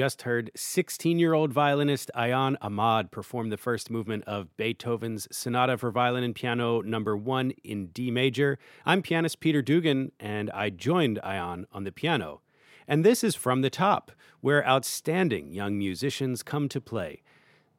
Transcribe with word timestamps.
Just 0.00 0.22
heard 0.22 0.50
16 0.56 1.18
year 1.18 1.34
old 1.34 1.52
violinist 1.52 2.10
Ayaan 2.16 2.56
Ahmad 2.62 3.10
perform 3.10 3.50
the 3.50 3.58
first 3.58 3.90
movement 3.90 4.24
of 4.24 4.56
Beethoven's 4.56 5.28
Sonata 5.30 5.76
for 5.76 5.90
Violin 5.90 6.24
and 6.24 6.34
Piano 6.34 6.80
number 6.80 7.14
one 7.14 7.50
in 7.62 7.88
D 7.88 8.10
major. 8.10 8.58
I'm 8.86 9.02
pianist 9.02 9.40
Peter 9.40 9.60
Dugan, 9.60 10.10
and 10.18 10.50
I 10.52 10.70
joined 10.70 11.20
Ayaan 11.22 11.66
on 11.70 11.84
the 11.84 11.92
piano. 11.92 12.40
And 12.88 13.04
this 13.04 13.22
is 13.22 13.34
From 13.34 13.60
the 13.60 13.68
Top, 13.68 14.10
where 14.40 14.66
outstanding 14.66 15.52
young 15.52 15.76
musicians 15.76 16.42
come 16.42 16.70
to 16.70 16.80
play. 16.80 17.20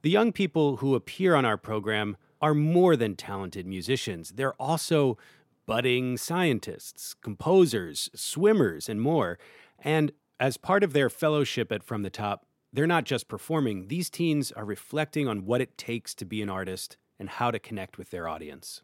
The 0.04 0.12
young 0.12 0.32
people 0.32 0.78
who 0.78 0.94
appear 0.94 1.34
on 1.34 1.44
our 1.44 1.58
program 1.58 2.18
are 2.40 2.54
more 2.54 2.96
than 2.96 3.16
talented 3.16 3.66
musicians, 3.66 4.34
they're 4.34 4.62
also 4.62 5.18
budding 5.66 6.18
scientists, 6.18 7.16
composers, 7.16 8.12
swimmers, 8.14 8.88
and 8.88 9.02
more. 9.02 9.40
And 9.84 10.12
as 10.42 10.58
part 10.58 10.84
of 10.84 10.92
their 10.92 11.08
fellowship 11.08 11.72
at 11.72 11.84
From 11.84 12.02
the 12.02 12.10
Top, 12.10 12.48
they're 12.74 12.88
not 12.88 13.04
just 13.04 13.28
performing, 13.28 13.90
these 13.90 14.10
teens 14.10 14.52
are 14.52 14.66
reflecting 14.66 15.28
on 15.28 15.46
what 15.46 15.62
it 15.62 15.78
takes 15.78 16.16
to 16.16 16.26
be 16.26 16.42
an 16.42 16.50
artist 16.50 16.98
and 17.20 17.30
how 17.30 17.52
to 17.52 17.60
connect 17.60 18.00
with 18.00 18.10
their 18.10 18.28
audience. 18.28 18.82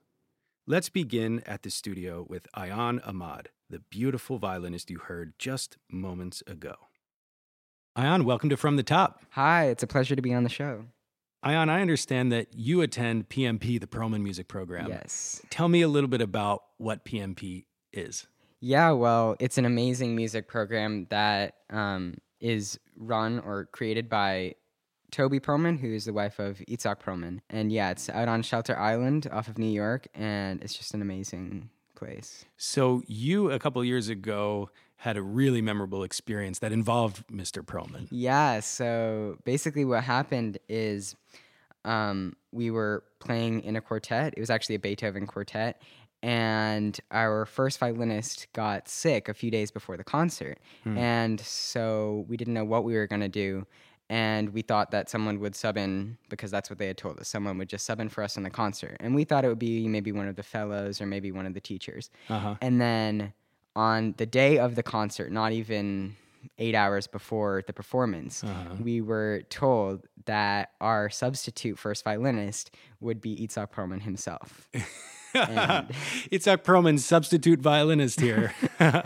Let's 0.67 0.89
begin 0.89 1.41
at 1.47 1.63
the 1.63 1.71
studio 1.71 2.23
with 2.29 2.47
Ayaan 2.55 3.05
Ahmad, 3.07 3.49
the 3.71 3.79
beautiful 3.79 4.37
violinist 4.37 4.91
you 4.91 4.99
heard 4.99 5.33
just 5.39 5.77
moments 5.89 6.43
ago. 6.45 6.75
Ayaan, 7.97 8.23
welcome 8.23 8.49
to 8.49 8.57
From 8.57 8.75
the 8.75 8.83
Top. 8.83 9.23
Hi, 9.31 9.65
it's 9.65 9.81
a 9.81 9.87
pleasure 9.87 10.15
to 10.15 10.21
be 10.21 10.35
on 10.35 10.43
the 10.43 10.49
show. 10.49 10.85
Ayaan, 11.43 11.69
I 11.69 11.81
understand 11.81 12.31
that 12.31 12.49
you 12.53 12.81
attend 12.81 13.29
PMP, 13.29 13.79
the 13.79 13.87
Perlman 13.87 14.21
Music 14.21 14.47
Program. 14.47 14.89
Yes. 14.89 15.41
Tell 15.49 15.69
me 15.69 15.81
a 15.81 15.87
little 15.87 16.09
bit 16.09 16.21
about 16.21 16.65
what 16.77 17.03
PMP 17.03 17.65
is. 17.91 18.27
Yeah, 18.59 18.91
well, 18.91 19.35
it's 19.39 19.57
an 19.57 19.65
amazing 19.65 20.15
music 20.15 20.47
program 20.47 21.07
that 21.09 21.55
um, 21.69 22.15
is 22.39 22.79
run 22.95 23.39
or 23.39 23.65
created 23.65 24.09
by 24.09 24.55
Toby 25.11 25.39
Perlman, 25.39 25.79
who 25.79 25.93
is 25.93 26.05
the 26.05 26.13
wife 26.13 26.39
of 26.39 26.57
Itzhak 26.67 27.01
Perlman. 27.01 27.39
And 27.49 27.71
yeah, 27.71 27.91
it's 27.91 28.09
out 28.09 28.27
on 28.27 28.41
Shelter 28.41 28.77
Island 28.77 29.27
off 29.31 29.47
of 29.47 29.57
New 29.57 29.71
York, 29.71 30.07
and 30.13 30.61
it's 30.61 30.75
just 30.75 30.93
an 30.93 31.01
amazing 31.01 31.69
place. 31.95 32.45
So, 32.57 33.03
you 33.07 33.51
a 33.51 33.59
couple 33.59 33.83
years 33.83 34.09
ago 34.09 34.69
had 34.97 35.15
a 35.15 35.21
really 35.21 35.61
memorable 35.61 36.03
experience 36.03 36.59
that 36.59 36.71
involved 36.71 37.23
Mr. 37.27 37.63
Perlman. 37.63 38.07
Yeah, 38.09 38.59
so 38.61 39.37
basically, 39.43 39.85
what 39.85 40.03
happened 40.03 40.57
is 40.67 41.15
um, 41.85 42.35
we 42.51 42.71
were 42.71 43.03
playing 43.19 43.61
in 43.61 43.75
a 43.75 43.81
quartet. 43.81 44.33
It 44.35 44.39
was 44.39 44.49
actually 44.49 44.75
a 44.75 44.79
Beethoven 44.79 45.27
quartet, 45.27 45.81
and 46.23 46.99
our 47.11 47.45
first 47.45 47.79
violinist 47.79 48.47
got 48.53 48.87
sick 48.87 49.29
a 49.29 49.33
few 49.33 49.51
days 49.51 49.71
before 49.71 49.97
the 49.97 50.03
concert. 50.03 50.57
Hmm. 50.83 50.97
And 50.97 51.39
so 51.39 52.25
we 52.27 52.37
didn't 52.37 52.53
know 52.53 52.65
what 52.65 52.83
we 52.83 52.95
were 52.95 53.07
going 53.07 53.21
to 53.21 53.29
do. 53.29 53.65
And 54.09 54.49
we 54.51 54.61
thought 54.61 54.91
that 54.91 55.09
someone 55.09 55.39
would 55.41 55.53
sub 55.55 55.75
in 55.77 56.17
because 56.29 56.49
that's 56.49 56.69
what 56.69 56.79
they 56.79 56.87
had 56.87 56.97
told 56.97 57.19
us. 57.19 57.27
Someone 57.27 57.57
would 57.57 57.67
just 57.67 57.85
sub 57.85 57.99
in 57.99 58.07
for 58.07 58.23
us 58.23 58.37
in 58.37 58.43
the 58.43 58.49
concert. 58.49 58.95
And 59.01 59.13
we 59.13 59.25
thought 59.25 59.43
it 59.43 59.49
would 59.49 59.59
be 59.59 59.87
maybe 59.89 60.13
one 60.13 60.29
of 60.29 60.37
the 60.37 60.43
fellows 60.43 61.01
or 61.01 61.05
maybe 61.05 61.31
one 61.31 61.45
of 61.45 61.53
the 61.53 61.59
teachers. 61.59 62.09
Uh-huh. 62.29 62.55
And 62.61 62.79
then 62.79 63.33
on 63.75 64.13
the 64.17 64.25
day 64.25 64.59
of 64.59 64.75
the 64.75 64.83
concert, 64.83 65.31
not 65.31 65.51
even 65.51 66.15
eight 66.57 66.73
hours 66.73 67.05
before 67.07 67.63
the 67.67 67.73
performance, 67.73 68.43
Uh-huh. 68.45 68.75
we 68.81 69.01
were 69.01 69.41
told 69.49 70.05
that 70.25 70.71
our 70.79 71.09
substitute 71.09 71.77
first 71.77 72.05
violinist 72.05 72.71
would 73.01 73.19
be 73.19 73.35
Itzhak 73.45 73.71
Perlman 73.71 74.01
himself. 74.03 74.69
And- 75.41 75.89
Itzhak 76.31 76.63
Perlman, 76.63 76.99
substitute 76.99 77.59
violinist 77.59 78.19
here. 78.19 78.53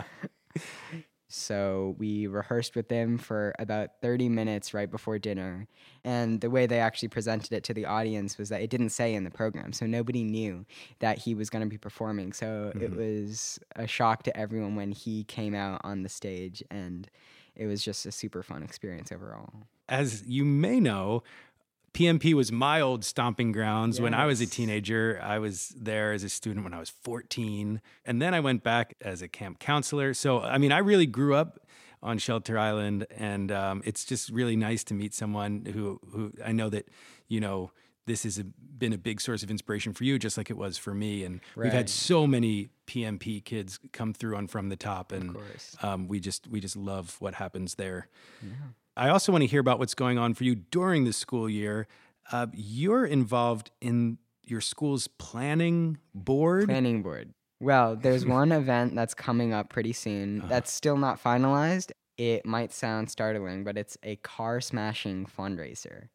So 1.34 1.94
we 1.98 2.26
rehearsed 2.26 2.76
with 2.76 2.90
them 2.90 3.16
for 3.16 3.54
about 3.58 4.02
30 4.02 4.28
minutes 4.28 4.74
right 4.74 4.90
before 4.90 5.18
dinner. 5.18 5.66
And 6.04 6.42
the 6.42 6.50
way 6.50 6.66
they 6.66 6.78
actually 6.78 7.08
presented 7.08 7.52
it 7.54 7.64
to 7.64 7.72
the 7.74 7.86
audience 7.86 8.36
was 8.36 8.50
that 8.50 8.60
it 8.60 8.68
didn't 8.68 8.90
say 8.90 9.14
in 9.14 9.24
the 9.24 9.30
program. 9.30 9.72
So 9.72 9.86
nobody 9.86 10.24
knew 10.24 10.66
that 10.98 11.16
he 11.16 11.34
was 11.34 11.48
going 11.48 11.62
to 11.62 11.68
be 11.70 11.78
performing. 11.78 12.34
So 12.34 12.70
it 12.74 12.90
Mhm. 12.92 12.96
was 12.96 13.58
a 13.76 13.86
shock 13.86 14.24
to 14.24 14.36
everyone 14.36 14.76
when 14.76 14.92
he 14.92 15.24
came 15.24 15.54
out 15.54 15.80
on 15.84 16.02
the 16.02 16.10
stage. 16.10 16.62
And 16.70 17.08
it 17.56 17.64
was 17.66 17.82
just 17.82 18.04
a 18.04 18.12
super 18.12 18.42
fun 18.42 18.62
experience 18.62 19.10
overall. 19.10 19.48
As 19.88 20.22
you 20.26 20.44
may 20.44 20.80
know, 20.80 21.22
PMP 21.94 22.32
was 22.32 22.50
my 22.50 22.80
old 22.80 23.04
stomping 23.04 23.52
grounds 23.52 24.00
when 24.00 24.14
I 24.14 24.24
was 24.24 24.40
a 24.40 24.46
teenager. 24.46 25.20
I 25.22 25.38
was 25.38 25.74
there 25.78 26.12
as 26.12 26.24
a 26.24 26.28
student 26.30 26.64
when 26.64 26.72
I 26.72 26.78
was 26.78 26.88
14. 26.88 27.82
And 28.06 28.22
then 28.22 28.32
I 28.32 28.40
went 28.40 28.62
back 28.62 28.94
as 29.02 29.20
a 29.20 29.28
camp 29.28 29.58
counselor. 29.58 30.14
So, 30.14 30.40
I 30.40 30.56
mean, 30.56 30.72
I 30.72 30.78
really 30.78 31.06
grew 31.06 31.34
up 31.34 31.60
on 32.02 32.16
Shelter 32.18 32.58
Island. 32.58 33.06
And 33.10 33.52
um, 33.52 33.82
it's 33.84 34.04
just 34.06 34.30
really 34.30 34.56
nice 34.56 34.84
to 34.84 34.94
meet 34.94 35.12
someone 35.12 35.66
who, 35.66 36.00
who 36.12 36.32
I 36.44 36.52
know 36.52 36.70
that, 36.70 36.88
you 37.28 37.40
know, 37.40 37.72
this 38.06 38.24
has 38.24 38.42
been 38.78 38.92
a 38.92 38.98
big 38.98 39.20
source 39.20 39.42
of 39.42 39.50
inspiration 39.50 39.92
for 39.92 40.04
you, 40.04 40.18
just 40.18 40.36
like 40.36 40.50
it 40.50 40.56
was 40.56 40.76
for 40.78 40.94
me. 40.94 41.24
And 41.24 41.40
we've 41.54 41.72
had 41.72 41.88
so 41.90 42.26
many 42.26 42.70
PMP 42.86 43.44
kids 43.44 43.78
come 43.92 44.12
through 44.12 44.36
on 44.36 44.48
From 44.48 44.70
the 44.70 44.76
Top. 44.76 45.12
And 45.12 45.36
um, 45.82 46.08
we 46.08 46.18
just 46.20 46.48
we 46.48 46.58
just 46.58 46.74
love 46.76 47.16
what 47.20 47.34
happens 47.34 47.76
there. 47.76 48.08
Yeah. 48.42 48.48
I 48.96 49.08
also 49.08 49.32
want 49.32 49.42
to 49.42 49.46
hear 49.48 49.60
about 49.60 49.78
what's 49.78 49.94
going 49.94 50.18
on 50.18 50.34
for 50.34 50.44
you 50.44 50.54
during 50.54 51.04
the 51.04 51.12
school 51.12 51.48
year. 51.48 51.86
Uh, 52.30 52.46
you're 52.52 53.04
involved 53.06 53.70
in 53.80 54.18
your 54.44 54.60
school's 54.60 55.08
planning 55.08 55.98
board. 56.14 56.68
Planning 56.68 57.02
board. 57.02 57.32
Well, 57.60 57.96
there's 57.96 58.26
one 58.26 58.52
event 58.62 58.94
that's 58.94 59.14
coming 59.14 59.52
up 59.52 59.68
pretty 59.70 59.92
soon 59.92 60.40
Uh-huh. 60.40 60.48
that's 60.48 60.72
still 60.72 60.96
not 60.96 61.22
finalized. 61.22 61.92
It 62.18 62.44
might 62.44 62.72
sound 62.72 63.10
startling, 63.10 63.64
but 63.64 63.78
it's 63.78 63.96
a 64.02 64.16
car 64.16 64.60
smashing 64.60 65.26
fundraiser. 65.26 66.08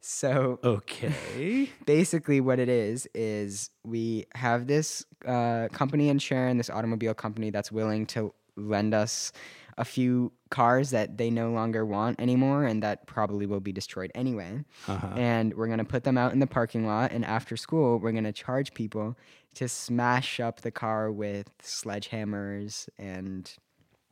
So 0.00 0.60
Okay. 0.62 1.70
basically, 1.86 2.40
what 2.40 2.58
it 2.58 2.68
is 2.68 3.08
is 3.14 3.70
we 3.84 4.26
have 4.34 4.66
this 4.66 5.04
uh, 5.26 5.68
company 5.72 6.08
in 6.08 6.18
Sharon, 6.18 6.58
this 6.58 6.70
automobile 6.70 7.14
company 7.14 7.50
that's 7.50 7.72
willing 7.72 8.06
to 8.06 8.32
lend 8.56 8.94
us 8.94 9.32
a 9.78 9.84
few 9.84 10.32
cars 10.50 10.90
that 10.90 11.16
they 11.18 11.30
no 11.30 11.50
longer 11.52 11.84
want 11.86 12.20
anymore 12.20 12.64
and 12.64 12.82
that 12.82 13.06
probably 13.06 13.46
will 13.46 13.60
be 13.60 13.72
destroyed 13.72 14.10
anyway 14.14 14.64
Uh-huh. 14.88 15.06
and 15.16 15.54
we're 15.54 15.66
going 15.68 15.78
to 15.78 15.84
put 15.84 16.04
them 16.04 16.18
out 16.18 16.32
in 16.32 16.38
the 16.40 16.46
parking 16.46 16.86
lot 16.86 17.12
and 17.12 17.24
after 17.24 17.56
school 17.56 17.98
we're 17.98 18.12
going 18.12 18.24
to 18.24 18.32
charge 18.32 18.74
people 18.74 19.16
to 19.54 19.68
smash 19.68 20.40
up 20.40 20.60
the 20.62 20.70
car 20.70 21.10
with 21.12 21.46
sledgehammers 21.62 22.88
and 22.98 23.54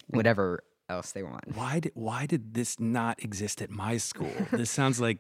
whatever 0.09 0.63
else 0.89 1.13
they 1.13 1.23
want 1.23 1.55
Why 1.57 1.81
did 1.81 1.93
why 1.95 2.27
did 2.27 2.55
this 2.55 2.79
not 2.81 3.23
exist 3.23 3.61
at 3.61 3.71
my 3.71 3.97
school? 3.99 4.33
this 4.53 4.71
sounds 4.71 5.01
like 5.01 5.19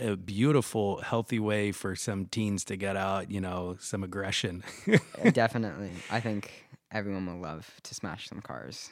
a 0.00 0.16
beautiful, 0.16 1.00
healthy 1.00 1.40
way 1.40 1.72
for 1.72 1.96
some 1.96 2.26
teens 2.26 2.62
to 2.66 2.76
get 2.76 2.96
out, 2.96 3.32
you 3.32 3.40
know, 3.40 3.76
some 3.80 4.04
aggression. 4.04 4.62
Definitely 5.32 5.90
i 6.10 6.20
think 6.20 6.64
everyone 6.92 7.26
will 7.26 7.40
love 7.40 7.68
to 7.82 7.94
smash 7.94 8.28
some 8.28 8.40
cars 8.40 8.90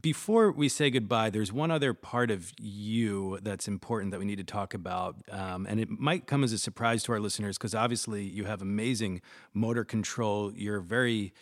Before 0.00 0.50
we 0.50 0.68
say 0.68 0.90
goodbye, 0.90 1.30
there's 1.30 1.52
one 1.52 1.70
other 1.70 1.94
part 1.94 2.30
of 2.30 2.52
you 2.58 3.38
that's 3.42 3.68
important 3.68 4.10
that 4.10 4.18
we 4.18 4.26
need 4.26 4.38
to 4.38 4.44
talk 4.44 4.74
about. 4.74 5.16
Um, 5.30 5.66
and 5.68 5.78
it 5.78 5.88
might 5.88 6.26
come 6.26 6.42
as 6.42 6.52
a 6.52 6.58
surprise 6.58 7.02
to 7.04 7.12
our 7.12 7.20
listeners 7.20 7.56
because 7.58 7.74
obviously 7.74 8.24
you 8.24 8.44
have 8.44 8.60
amazing 8.60 9.22
motor 9.52 9.84
control. 9.84 10.52
You're 10.54 10.78
a 10.78 10.82
very 10.82 11.32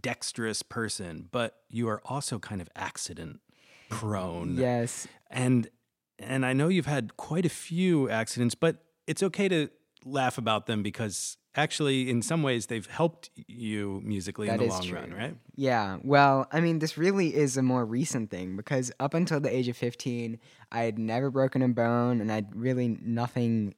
dexterous 0.00 0.62
person, 0.62 1.28
but 1.30 1.56
you 1.68 1.88
are 1.88 2.00
also 2.04 2.38
kind 2.38 2.60
of 2.60 2.68
accident 2.76 3.40
prone. 3.88 4.56
yes 4.56 5.06
And 5.30 5.68
and 6.18 6.44
I 6.44 6.52
know 6.52 6.68
you've 6.68 6.86
had 6.86 7.16
quite 7.16 7.46
a 7.46 7.50
few 7.50 8.10
accidents, 8.10 8.54
but 8.54 8.84
it's 9.06 9.22
okay 9.22 9.48
to 9.48 9.68
laugh 10.04 10.36
about 10.36 10.66
them 10.66 10.82
because 10.82 11.37
actually 11.54 12.10
in 12.10 12.22
some 12.22 12.42
ways 12.42 12.66
they've 12.66 12.86
helped 12.86 13.30
you 13.46 14.00
musically 14.04 14.46
That 14.48 14.60
in 14.60 14.68
the 14.68 14.72
long 14.72 14.82
true. 14.82 14.98
run, 14.98 15.12
right? 15.12 15.36
Yeah, 15.56 15.98
well, 16.02 16.46
I 16.52 16.60
mean, 16.60 16.78
this 16.78 16.96
really 16.96 17.34
is 17.34 17.56
a 17.56 17.62
more 17.62 17.84
recent 17.84 18.30
thing 18.30 18.56
because 18.56 18.92
up 19.00 19.14
until 19.14 19.40
the 19.40 19.54
age 19.54 19.68
of 19.68 19.76
15, 19.76 20.38
I 20.70 20.82
had 20.82 20.98
never 20.98 21.30
broken 21.30 21.62
a 21.62 21.68
bone 21.68 22.20
and 22.20 22.30
I'd 22.30 22.54
really 22.54 22.98
nothing 23.00 23.74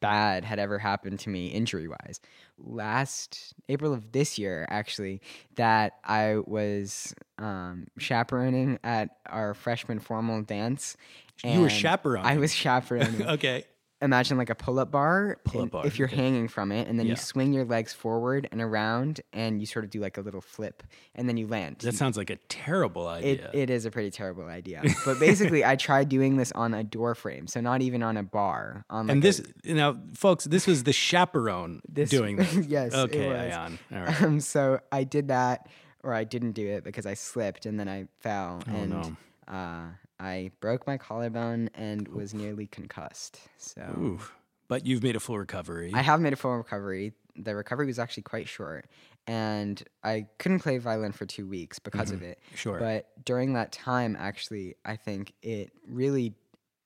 bad 0.00 0.44
had 0.44 0.58
ever 0.58 0.78
happened 0.78 1.18
to 1.20 1.30
me 1.30 1.48
injury 1.48 1.88
wise. 1.88 2.20
Last 2.58 3.54
April 3.68 3.92
of 3.92 4.12
this 4.12 4.38
year, 4.38 4.66
actually, 4.70 5.20
that 5.56 5.94
I 6.04 6.38
was 6.46 7.14
um, 7.38 7.88
chaperoning 7.98 8.78
at 8.82 9.10
our 9.26 9.54
freshman 9.54 9.98
formal 9.98 10.42
dance. 10.42 10.96
You 11.42 11.60
were 11.60 11.68
chaperoning. 11.68 12.26
I 12.26 12.38
was 12.38 12.54
chaperoning. 12.54 13.26
okay. 13.28 13.64
Imagine 14.04 14.36
like 14.36 14.50
a 14.50 14.54
pull-up 14.54 14.90
bar. 14.90 15.38
Pull-up 15.44 15.70
bar, 15.70 15.86
If 15.86 15.98
you're 15.98 16.08
hanging 16.08 16.46
from 16.46 16.70
it, 16.70 16.86
and 16.88 16.98
then 16.98 17.06
Yeah. 17.06 17.12
you 17.12 17.16
swing 17.16 17.52
your 17.54 17.64
legs 17.64 17.92
forward 17.94 18.46
and 18.52 18.60
around, 18.60 19.20
and 19.32 19.60
you 19.60 19.66
sort 19.66 19.84
of 19.84 19.90
do 19.90 19.98
like 20.00 20.18
a 20.18 20.20
little 20.20 20.40
flip, 20.42 20.82
and 21.14 21.28
then 21.28 21.36
you 21.38 21.46
land. 21.46 21.78
That 21.78 21.94
sounds 21.94 22.16
like 22.16 22.28
a 22.30 22.36
terrible 22.48 23.08
It, 23.08 23.40
idea. 23.40 23.50
it 23.54 23.70
is 23.70 23.86
a 23.86 23.90
pretty 23.90 24.10
terrible 24.10 24.44
idea. 24.44 24.82
But 25.06 25.18
basically, 25.18 25.64
I 25.64 25.76
tried 25.76 26.08
doing 26.10 26.36
this 26.36 26.52
on 26.52 26.74
a 26.74 26.84
door 26.84 27.14
frame, 27.14 27.46
so 27.46 27.60
not 27.60 27.80
even 27.82 28.02
on 28.02 28.16
a 28.16 28.22
bar. 28.22 28.84
On 28.90 29.06
like 29.06 29.12
and 29.14 29.24
a- 29.24 29.26
this, 29.26 29.42
you 29.64 29.74
know, 29.74 29.98
folks, 30.14 30.44
this 30.44 30.66
was 30.66 30.84
the 30.84 30.92
chaperone 30.92 31.80
This- 31.88 32.10
doing 32.10 32.36
this. 32.36 32.54
yes, 32.68 32.92
it 32.92 32.98
Okay, 32.98 33.28
was. 33.28 33.36
Ayaan. 33.52 33.78
All 33.92 33.98
right. 34.02 34.22
um, 34.22 34.40
so 34.40 34.80
I 34.92 35.04
did 35.04 35.28
that, 35.28 35.66
or 36.02 36.12
I 36.12 36.24
didn't 36.24 36.52
do 36.52 36.66
it 36.68 36.84
because 36.84 37.06
I 37.06 37.14
slipped 37.14 37.64
and 37.64 37.80
then 37.80 37.88
I 37.88 38.06
fell, 38.20 38.62
Oh, 38.68 38.70
and 38.74 38.90
no. 38.90 39.16
uh, 39.48 39.86
I 40.18 40.50
broke 40.60 40.86
my 40.86 40.96
collarbone 40.96 41.70
and 41.74 42.08
was 42.08 42.34
nearly 42.34 42.66
concussed. 42.66 43.40
So 43.56 43.82
Ooh. 43.98 44.20
But 44.68 44.86
you've 44.86 45.02
made 45.02 45.16
a 45.16 45.20
full 45.20 45.38
recovery. 45.38 45.90
I 45.92 46.02
have 46.02 46.20
made 46.20 46.32
a 46.32 46.36
full 46.36 46.56
recovery. 46.56 47.12
The 47.36 47.54
recovery 47.54 47.86
was 47.86 47.98
actually 47.98 48.22
quite 48.22 48.48
short, 48.48 48.86
and 49.26 49.82
I 50.02 50.26
couldn't 50.38 50.60
play 50.60 50.78
violin 50.78 51.12
for 51.12 51.26
two 51.26 51.46
weeks 51.46 51.78
because 51.78 52.08
mm-hmm. 52.08 52.16
of 52.16 52.22
it. 52.22 52.38
Sure. 52.54 52.78
But 52.78 53.24
during 53.24 53.54
that 53.54 53.72
time, 53.72 54.16
actually, 54.18 54.76
I 54.84 54.96
think 54.96 55.32
it 55.42 55.72
really 55.86 56.34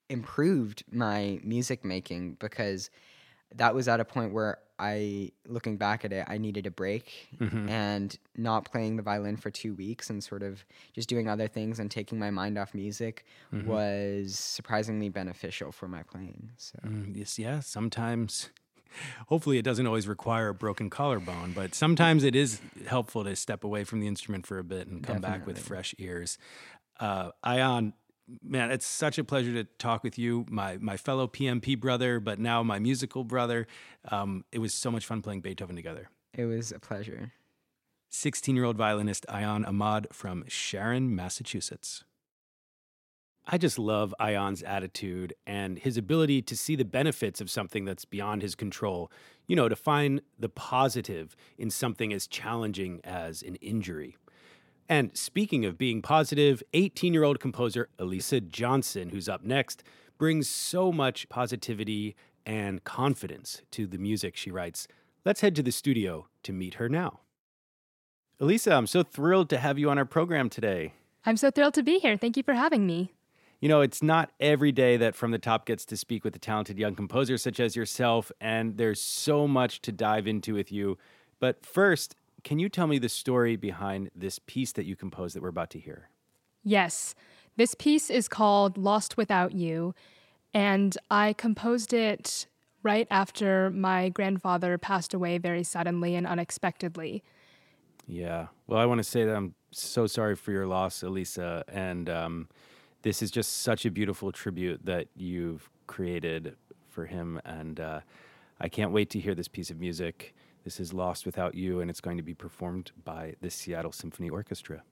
improved 0.08 0.84
my 0.90 1.38
music 1.44 1.84
making 1.84 2.34
because 2.34 2.90
that 3.54 3.74
was 3.74 3.88
at 3.88 4.00
a 4.00 4.04
point 4.04 4.32
where 4.32 4.58
I, 4.80 5.32
looking 5.46 5.76
back 5.76 6.04
at 6.04 6.12
it, 6.12 6.24
I 6.28 6.38
needed 6.38 6.64
a 6.66 6.70
break 6.70 7.28
Mhm. 7.40 7.68
and 7.68 8.16
not 8.36 8.64
playing 8.70 8.96
the 8.96 9.02
violin 9.02 9.36
for 9.36 9.50
two 9.50 9.74
weeks 9.74 10.08
and 10.08 10.22
sort 10.22 10.42
of 10.44 10.64
just 10.92 11.08
doing 11.08 11.28
other 11.28 11.48
things 11.48 11.80
and 11.80 11.90
taking 11.90 12.18
my 12.18 12.30
mind 12.30 12.56
off 12.58 12.74
music 12.74 13.24
Mhm. 13.52 13.64
was 13.64 14.38
surprisingly 14.38 15.08
beneficial 15.08 15.72
for 15.72 15.88
my 15.88 16.04
playing. 16.04 16.50
So. 16.58 16.78
Mm, 16.86 17.16
yes, 17.16 17.38
yeah. 17.40 17.58
Sometimes, 17.58 18.50
hopefully, 19.26 19.58
it 19.58 19.62
doesn't 19.62 19.86
always 19.86 20.06
require 20.06 20.50
a 20.50 20.54
broken 20.54 20.90
collarbone, 20.90 21.52
but 21.54 21.74
sometimes 21.74 22.22
it 22.22 22.36
is 22.36 22.60
helpful 22.86 23.24
to 23.24 23.34
step 23.34 23.64
away 23.64 23.82
from 23.82 23.98
the 23.98 24.06
instrument 24.06 24.46
for 24.46 24.58
a 24.58 24.64
bit 24.64 24.86
and 24.86 25.02
come 25.02 25.20
back 25.20 25.44
with 25.44 25.58
fresh 25.58 25.92
ears. 25.98 26.38
Uh, 27.00 27.32
Ayaan, 27.44 27.94
man, 28.42 28.70
it's 28.70 28.86
such 28.86 29.18
a 29.18 29.24
pleasure 29.24 29.52
to 29.52 29.64
talk 29.64 30.02
with 30.02 30.18
you, 30.18 30.46
my 30.50 30.76
my 30.78 30.96
fellow 30.96 31.26
PMP 31.26 31.78
brother, 31.78 32.20
but 32.20 32.38
now 32.38 32.62
my 32.62 32.78
musical 32.78 33.24
brother. 33.24 33.66
Um, 34.10 34.44
it 34.52 34.58
was 34.58 34.74
so 34.74 34.90
much 34.90 35.06
fun 35.06 35.22
playing 35.22 35.40
Beethoven 35.40 35.76
together. 35.76 36.10
It 36.34 36.44
was 36.44 36.72
a 36.72 36.78
pleasure. 36.78 37.32
16 38.10 38.56
year 38.56 38.64
old 38.64 38.76
violinist 38.76 39.26
Ayaan 39.28 39.66
Ahmad 39.66 40.08
from 40.12 40.44
Sharon, 40.48 41.14
Massachusetts. 41.14 42.04
I 43.50 43.56
just 43.56 43.78
love 43.78 44.14
Ayaan's 44.20 44.62
attitude 44.62 45.34
and 45.46 45.78
his 45.78 45.96
ability 45.96 46.42
to 46.42 46.56
see 46.56 46.76
the 46.76 46.84
benefits 46.84 47.40
of 47.40 47.50
something 47.50 47.86
that's 47.86 48.04
beyond 48.04 48.42
his 48.42 48.54
control. 48.54 49.10
You 49.46 49.56
know, 49.56 49.70
to 49.70 49.76
find 49.76 50.20
the 50.38 50.50
positive 50.50 51.34
in 51.56 51.70
something 51.70 52.12
as 52.12 52.26
challenging 52.26 53.00
as 53.04 53.42
an 53.42 53.54
injury. 53.56 54.16
And 54.88 55.16
speaking 55.16 55.64
of 55.66 55.76
being 55.76 56.00
positive, 56.00 56.62
18 56.72 57.12
year 57.12 57.24
old 57.24 57.40
composer 57.40 57.88
Elisa 57.98 58.40
Johnson, 58.40 59.10
who's 59.10 59.28
up 59.28 59.44
next, 59.44 59.82
brings 60.16 60.48
so 60.48 60.90
much 60.90 61.28
positivity 61.28 62.16
and 62.46 62.82
confidence 62.84 63.62
to 63.72 63.86
the 63.86 63.98
music 63.98 64.36
she 64.36 64.50
writes. 64.50 64.88
Let's 65.24 65.42
head 65.42 65.54
to 65.56 65.62
the 65.62 65.72
studio 65.72 66.28
to 66.42 66.52
meet 66.52 66.74
her 66.74 66.88
now. 66.88 67.20
Elisa, 68.40 68.72
I'm 68.72 68.86
so 68.86 69.02
thrilled 69.02 69.50
to 69.50 69.58
have 69.58 69.78
you 69.78 69.90
on 69.90 69.98
our 69.98 70.04
program 70.04 70.48
today. 70.48 70.94
I'm 71.26 71.36
so 71.36 71.50
thrilled 71.50 71.74
to 71.74 71.82
be 71.82 71.98
here. 71.98 72.16
Thank 72.16 72.36
you 72.36 72.42
for 72.42 72.54
having 72.54 72.86
me. 72.86 73.12
You 73.60 73.68
know, 73.68 73.80
it's 73.80 74.02
not 74.02 74.30
every 74.38 74.70
day 74.70 74.96
that 74.96 75.16
From 75.16 75.32
the 75.32 75.38
Top 75.38 75.66
gets 75.66 75.84
to 75.86 75.96
speak 75.96 76.22
with 76.22 76.34
a 76.36 76.38
talented 76.38 76.78
young 76.78 76.94
composer 76.94 77.36
such 77.36 77.58
as 77.58 77.74
yourself, 77.74 78.30
and 78.40 78.76
there's 78.76 79.00
so 79.00 79.48
much 79.48 79.82
to 79.82 79.92
dive 79.92 80.28
into 80.28 80.54
with 80.54 80.70
you. 80.70 80.96
But 81.40 81.66
first, 81.66 82.14
can 82.44 82.58
you 82.58 82.68
tell 82.68 82.86
me 82.86 82.98
the 82.98 83.08
story 83.08 83.56
behind 83.56 84.10
this 84.14 84.38
piece 84.38 84.72
that 84.72 84.84
you 84.84 84.96
composed 84.96 85.34
that 85.36 85.42
we're 85.42 85.48
about 85.48 85.70
to 85.70 85.80
hear? 85.80 86.08
Yes, 86.62 87.14
this 87.56 87.74
piece 87.74 88.10
is 88.10 88.28
called 88.28 88.78
Lost 88.78 89.16
Without 89.16 89.52
You, 89.52 89.94
and 90.54 90.96
I 91.10 91.32
composed 91.32 91.92
it 91.92 92.46
right 92.82 93.08
after 93.10 93.70
my 93.70 94.08
grandfather 94.08 94.78
passed 94.78 95.12
away 95.12 95.38
very 95.38 95.64
suddenly 95.64 96.14
and 96.14 96.26
unexpectedly. 96.26 97.22
Yeah. 98.06 98.46
Well, 98.66 98.80
I 98.80 98.86
want 98.86 98.98
to 98.98 99.04
say 99.04 99.24
that 99.24 99.36
I'm 99.36 99.54
so 99.70 100.06
sorry 100.06 100.34
for 100.34 100.52
your 100.52 100.66
loss, 100.66 101.02
Elisa. 101.02 101.64
And 101.68 102.08
um, 102.08 102.48
this 103.02 103.22
is 103.22 103.30
just 103.30 103.58
such 103.58 103.84
a 103.84 103.90
beautiful 103.90 104.32
tribute 104.32 104.84
that 104.86 105.08
you've 105.14 105.68
created 105.86 106.56
for 106.88 107.04
him. 107.06 107.40
And 107.44 107.78
uh, 107.78 108.00
I 108.60 108.68
can't 108.68 108.92
wait 108.92 109.10
to 109.10 109.20
hear 109.20 109.34
this 109.34 109.48
piece 109.48 109.70
of 109.70 109.78
music. 109.78 110.34
This 110.68 110.80
is 110.80 110.92
Lost 110.92 111.24
Without 111.24 111.54
You, 111.54 111.80
and 111.80 111.88
it's 111.88 112.02
going 112.02 112.18
to 112.18 112.22
be 112.22 112.34
performed 112.34 112.90
by 113.02 113.36
the 113.40 113.48
Seattle 113.48 113.90
Symphony 113.90 114.28
Orchestra. 114.28 114.82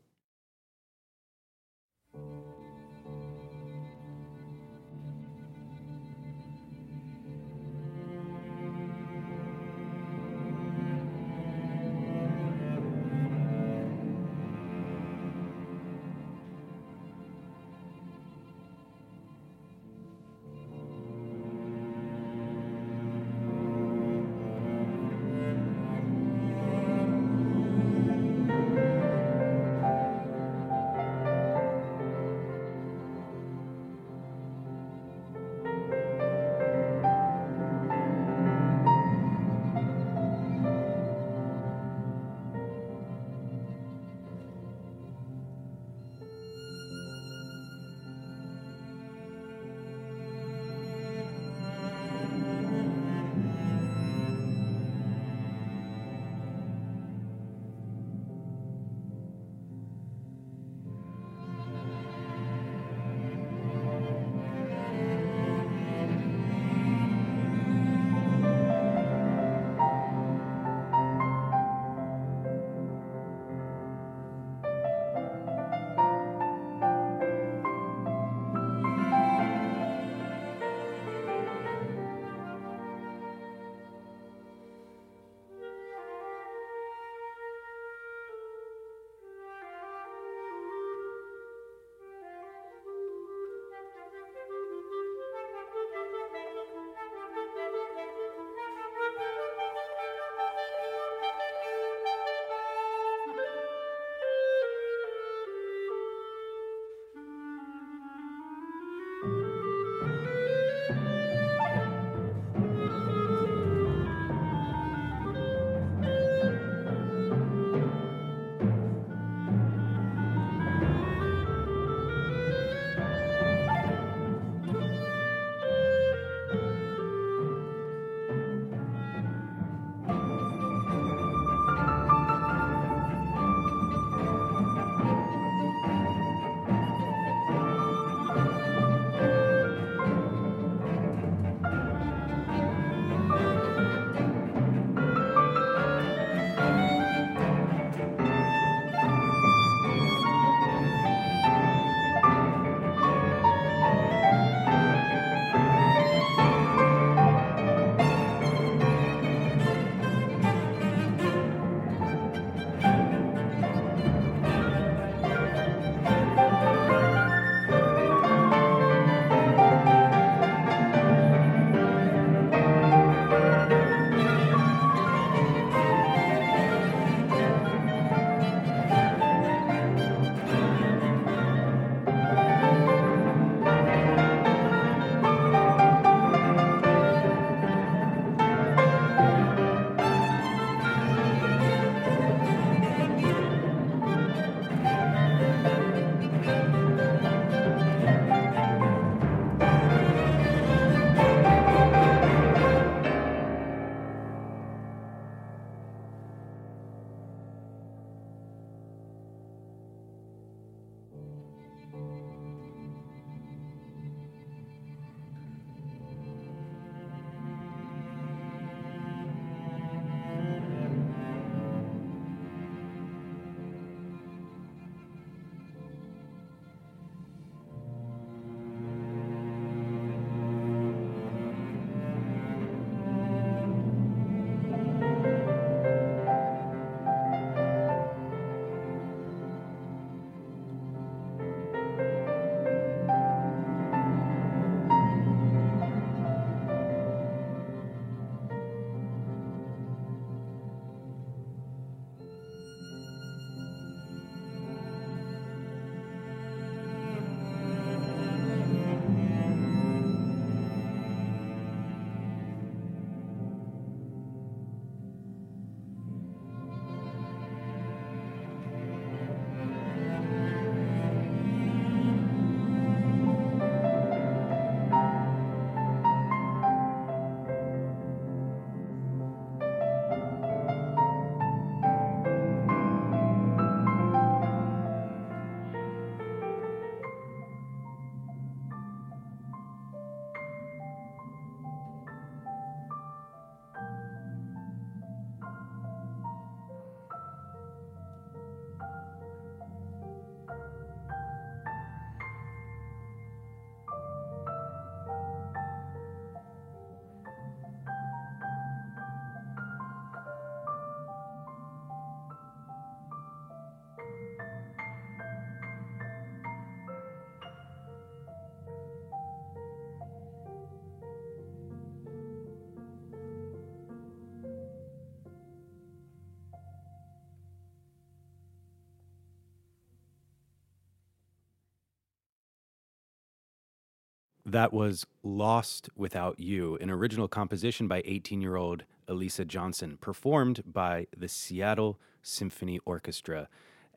That 334.46 334.72
was 334.72 335.04
Lost 335.24 335.90
Without 335.96 336.38
You, 336.38 336.76
an 336.80 336.88
original 336.88 337.26
composition 337.26 337.88
by 337.88 338.00
18 338.04 338.40
year 338.40 338.54
old 338.54 338.84
Elisa 339.08 339.44
Johnson, 339.44 339.98
performed 340.00 340.62
by 340.64 341.08
the 341.16 341.26
Seattle 341.26 341.98
Symphony 342.22 342.78
Orchestra. 342.84 343.48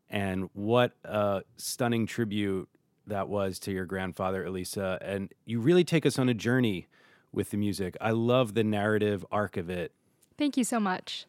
And 0.09 0.49
what 0.53 0.93
a 1.03 1.43
stunning 1.57 2.07
tribute 2.07 2.67
that 3.05 3.29
was 3.29 3.59
to 3.59 3.71
your 3.71 3.85
grandfather, 3.85 4.43
Elisa. 4.43 4.97
And 5.03 5.31
you 5.45 5.59
really 5.59 5.83
take 5.83 6.03
us 6.03 6.17
on 6.17 6.29
a 6.29 6.33
journey 6.33 6.87
with 7.31 7.51
the 7.51 7.57
music. 7.57 7.95
I 8.01 8.09
love 8.09 8.55
the 8.55 8.63
narrative 8.63 9.23
arc 9.31 9.55
of 9.55 9.69
it. 9.69 9.91
Thank 10.35 10.57
you 10.57 10.63
so 10.63 10.79
much. 10.79 11.27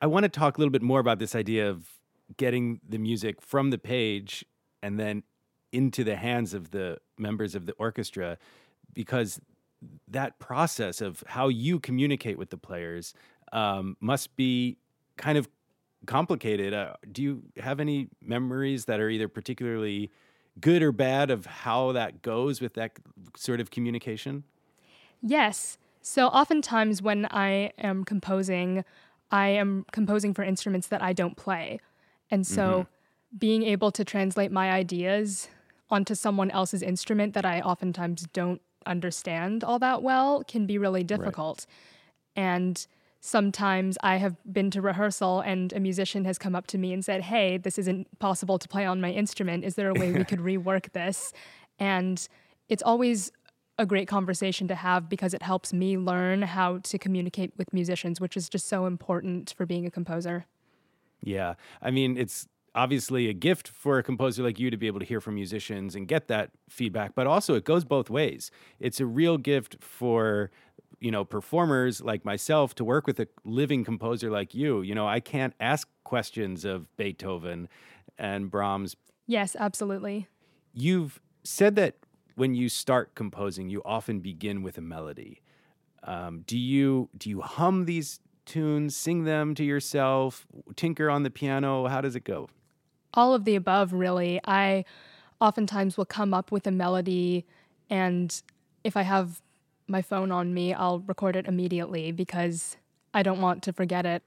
I 0.00 0.06
want 0.06 0.22
to 0.22 0.28
talk 0.28 0.56
a 0.56 0.60
little 0.60 0.70
bit 0.70 0.82
more 0.82 1.00
about 1.00 1.18
this 1.18 1.34
idea 1.34 1.68
of 1.68 1.88
getting 2.36 2.80
the 2.88 2.98
music 2.98 3.42
from 3.42 3.70
the 3.70 3.78
page 3.78 4.44
and 4.80 4.98
then 4.98 5.24
into 5.72 6.04
the 6.04 6.16
hands 6.16 6.54
of 6.54 6.70
the 6.70 6.98
members 7.18 7.54
of 7.54 7.66
the 7.66 7.72
orchestra 7.74 8.38
because 8.92 9.40
that 10.08 10.38
process 10.38 11.00
of 11.00 11.22
how 11.26 11.48
you 11.48 11.78
communicate 11.78 12.38
with 12.38 12.50
the 12.50 12.56
players 12.56 13.14
um, 13.52 13.96
must 14.00 14.34
be 14.36 14.76
kind 15.16 15.38
of 15.38 15.48
complicated. 16.06 16.74
Uh, 16.74 16.94
do 17.10 17.22
you 17.22 17.42
have 17.58 17.80
any 17.80 18.08
memories 18.20 18.86
that 18.86 19.00
are 19.00 19.08
either 19.08 19.28
particularly 19.28 20.10
good 20.60 20.82
or 20.82 20.92
bad 20.92 21.30
of 21.30 21.46
how 21.46 21.92
that 21.92 22.22
goes 22.22 22.60
with 22.60 22.74
that 22.74 22.92
sort 23.36 23.60
of 23.60 23.70
communication? 23.70 24.44
Yes. 25.22 25.78
So 26.02 26.28
oftentimes 26.28 27.02
when 27.02 27.26
I 27.30 27.72
am 27.78 28.04
composing, 28.04 28.84
I 29.30 29.48
am 29.48 29.84
composing 29.92 30.34
for 30.34 30.42
instruments 30.42 30.88
that 30.88 31.02
I 31.02 31.12
don't 31.12 31.36
play. 31.36 31.80
And 32.30 32.46
so 32.46 32.62
mm-hmm. 32.62 33.38
being 33.38 33.62
able 33.64 33.90
to 33.92 34.04
translate 34.04 34.50
my 34.50 34.70
ideas 34.70 35.48
onto 35.90 36.14
someone 36.14 36.50
else's 36.50 36.82
instrument 36.82 37.34
that 37.34 37.44
I 37.44 37.60
oftentimes 37.60 38.26
don't 38.32 38.60
understand 38.86 39.62
all 39.62 39.78
that 39.78 40.02
well 40.02 40.42
can 40.44 40.66
be 40.66 40.78
really 40.78 41.04
difficult. 41.04 41.66
Right. 42.36 42.42
And 42.44 42.86
sometimes 43.20 43.98
I 44.02 44.16
have 44.16 44.36
been 44.50 44.70
to 44.70 44.80
rehearsal 44.80 45.40
and 45.40 45.72
a 45.72 45.80
musician 45.80 46.24
has 46.24 46.38
come 46.38 46.54
up 46.54 46.66
to 46.68 46.78
me 46.78 46.92
and 46.92 47.04
said, 47.04 47.22
Hey, 47.22 47.58
this 47.58 47.78
isn't 47.78 48.18
possible 48.18 48.58
to 48.58 48.68
play 48.68 48.86
on 48.86 49.00
my 49.00 49.10
instrument. 49.10 49.64
Is 49.64 49.74
there 49.74 49.90
a 49.90 49.94
way 49.94 50.12
we 50.12 50.24
could 50.24 50.38
rework 50.50 50.92
this? 50.92 51.32
And 51.78 52.26
it's 52.68 52.82
always 52.82 53.30
a 53.78 53.86
great 53.86 54.08
conversation 54.08 54.68
to 54.68 54.74
have 54.74 55.08
because 55.08 55.34
it 55.34 55.42
helps 55.42 55.72
me 55.72 55.96
learn 55.96 56.42
how 56.42 56.78
to 56.78 56.98
communicate 56.98 57.52
with 57.56 57.72
musicians, 57.72 58.20
which 58.20 58.36
is 58.36 58.48
just 58.48 58.68
so 58.68 58.86
important 58.86 59.54
for 59.56 59.66
being 59.66 59.86
a 59.86 59.90
composer. 59.90 60.46
Yeah. 61.22 61.54
I 61.82 61.90
mean, 61.90 62.16
it's 62.16 62.46
obviously 62.74 63.28
a 63.28 63.32
gift 63.32 63.68
for 63.68 63.98
a 63.98 64.02
composer 64.02 64.42
like 64.42 64.58
you 64.58 64.70
to 64.70 64.76
be 64.76 64.86
able 64.86 65.00
to 65.00 65.06
hear 65.06 65.20
from 65.20 65.34
musicians 65.34 65.94
and 65.94 66.06
get 66.06 66.28
that 66.28 66.50
feedback, 66.68 67.14
but 67.14 67.26
also 67.26 67.54
it 67.54 67.64
goes 67.64 67.84
both 67.84 68.10
ways. 68.10 68.50
It's 68.78 69.00
a 69.00 69.06
real 69.06 69.38
gift 69.38 69.76
for 69.80 70.50
you 71.00 71.10
know 71.10 71.24
performers 71.24 72.00
like 72.00 72.24
myself 72.24 72.74
to 72.76 72.84
work 72.84 73.06
with 73.06 73.18
a 73.20 73.28
living 73.44 73.84
composer 73.84 74.30
like 74.30 74.54
you. 74.54 74.82
You 74.82 74.94
know, 74.94 75.06
I 75.06 75.20
can't 75.20 75.54
ask 75.60 75.88
questions 76.04 76.64
of 76.64 76.94
Beethoven 76.96 77.68
and 78.18 78.50
Brahms. 78.50 78.96
Yes, 79.26 79.56
absolutely. 79.58 80.28
You've 80.72 81.20
said 81.42 81.76
that 81.76 81.96
when 82.36 82.54
you 82.54 82.68
start 82.68 83.14
composing, 83.14 83.68
you 83.68 83.82
often 83.84 84.20
begin 84.20 84.62
with 84.62 84.78
a 84.78 84.80
melody. 84.80 85.42
Um, 86.02 86.42
do 86.46 86.58
you 86.58 87.08
do 87.16 87.28
you 87.28 87.40
hum 87.40 87.84
these 87.84 88.20
tunes, 88.46 88.96
sing 88.96 89.24
them 89.24 89.54
to 89.54 89.64
yourself, 89.64 90.46
tinker 90.76 91.10
on 91.10 91.22
the 91.22 91.30
piano? 91.30 91.86
How 91.86 92.00
does 92.00 92.16
it 92.16 92.24
go? 92.24 92.48
All 93.14 93.34
of 93.34 93.44
the 93.44 93.56
above, 93.56 93.92
really. 93.92 94.40
I 94.44 94.84
oftentimes 95.40 95.96
will 95.96 96.04
come 96.04 96.34
up 96.34 96.52
with 96.52 96.66
a 96.66 96.70
melody, 96.70 97.44
and 97.88 98.40
if 98.84 98.96
I 98.96 99.02
have 99.02 99.40
my 99.86 100.02
phone 100.02 100.30
on 100.30 100.54
me, 100.54 100.72
I'll 100.72 101.00
record 101.00 101.36
it 101.36 101.46
immediately 101.46 102.12
because 102.12 102.76
I 103.12 103.22
don't 103.22 103.40
want 103.40 103.62
to 103.64 103.72
forget 103.72 104.06
it. 104.06 104.22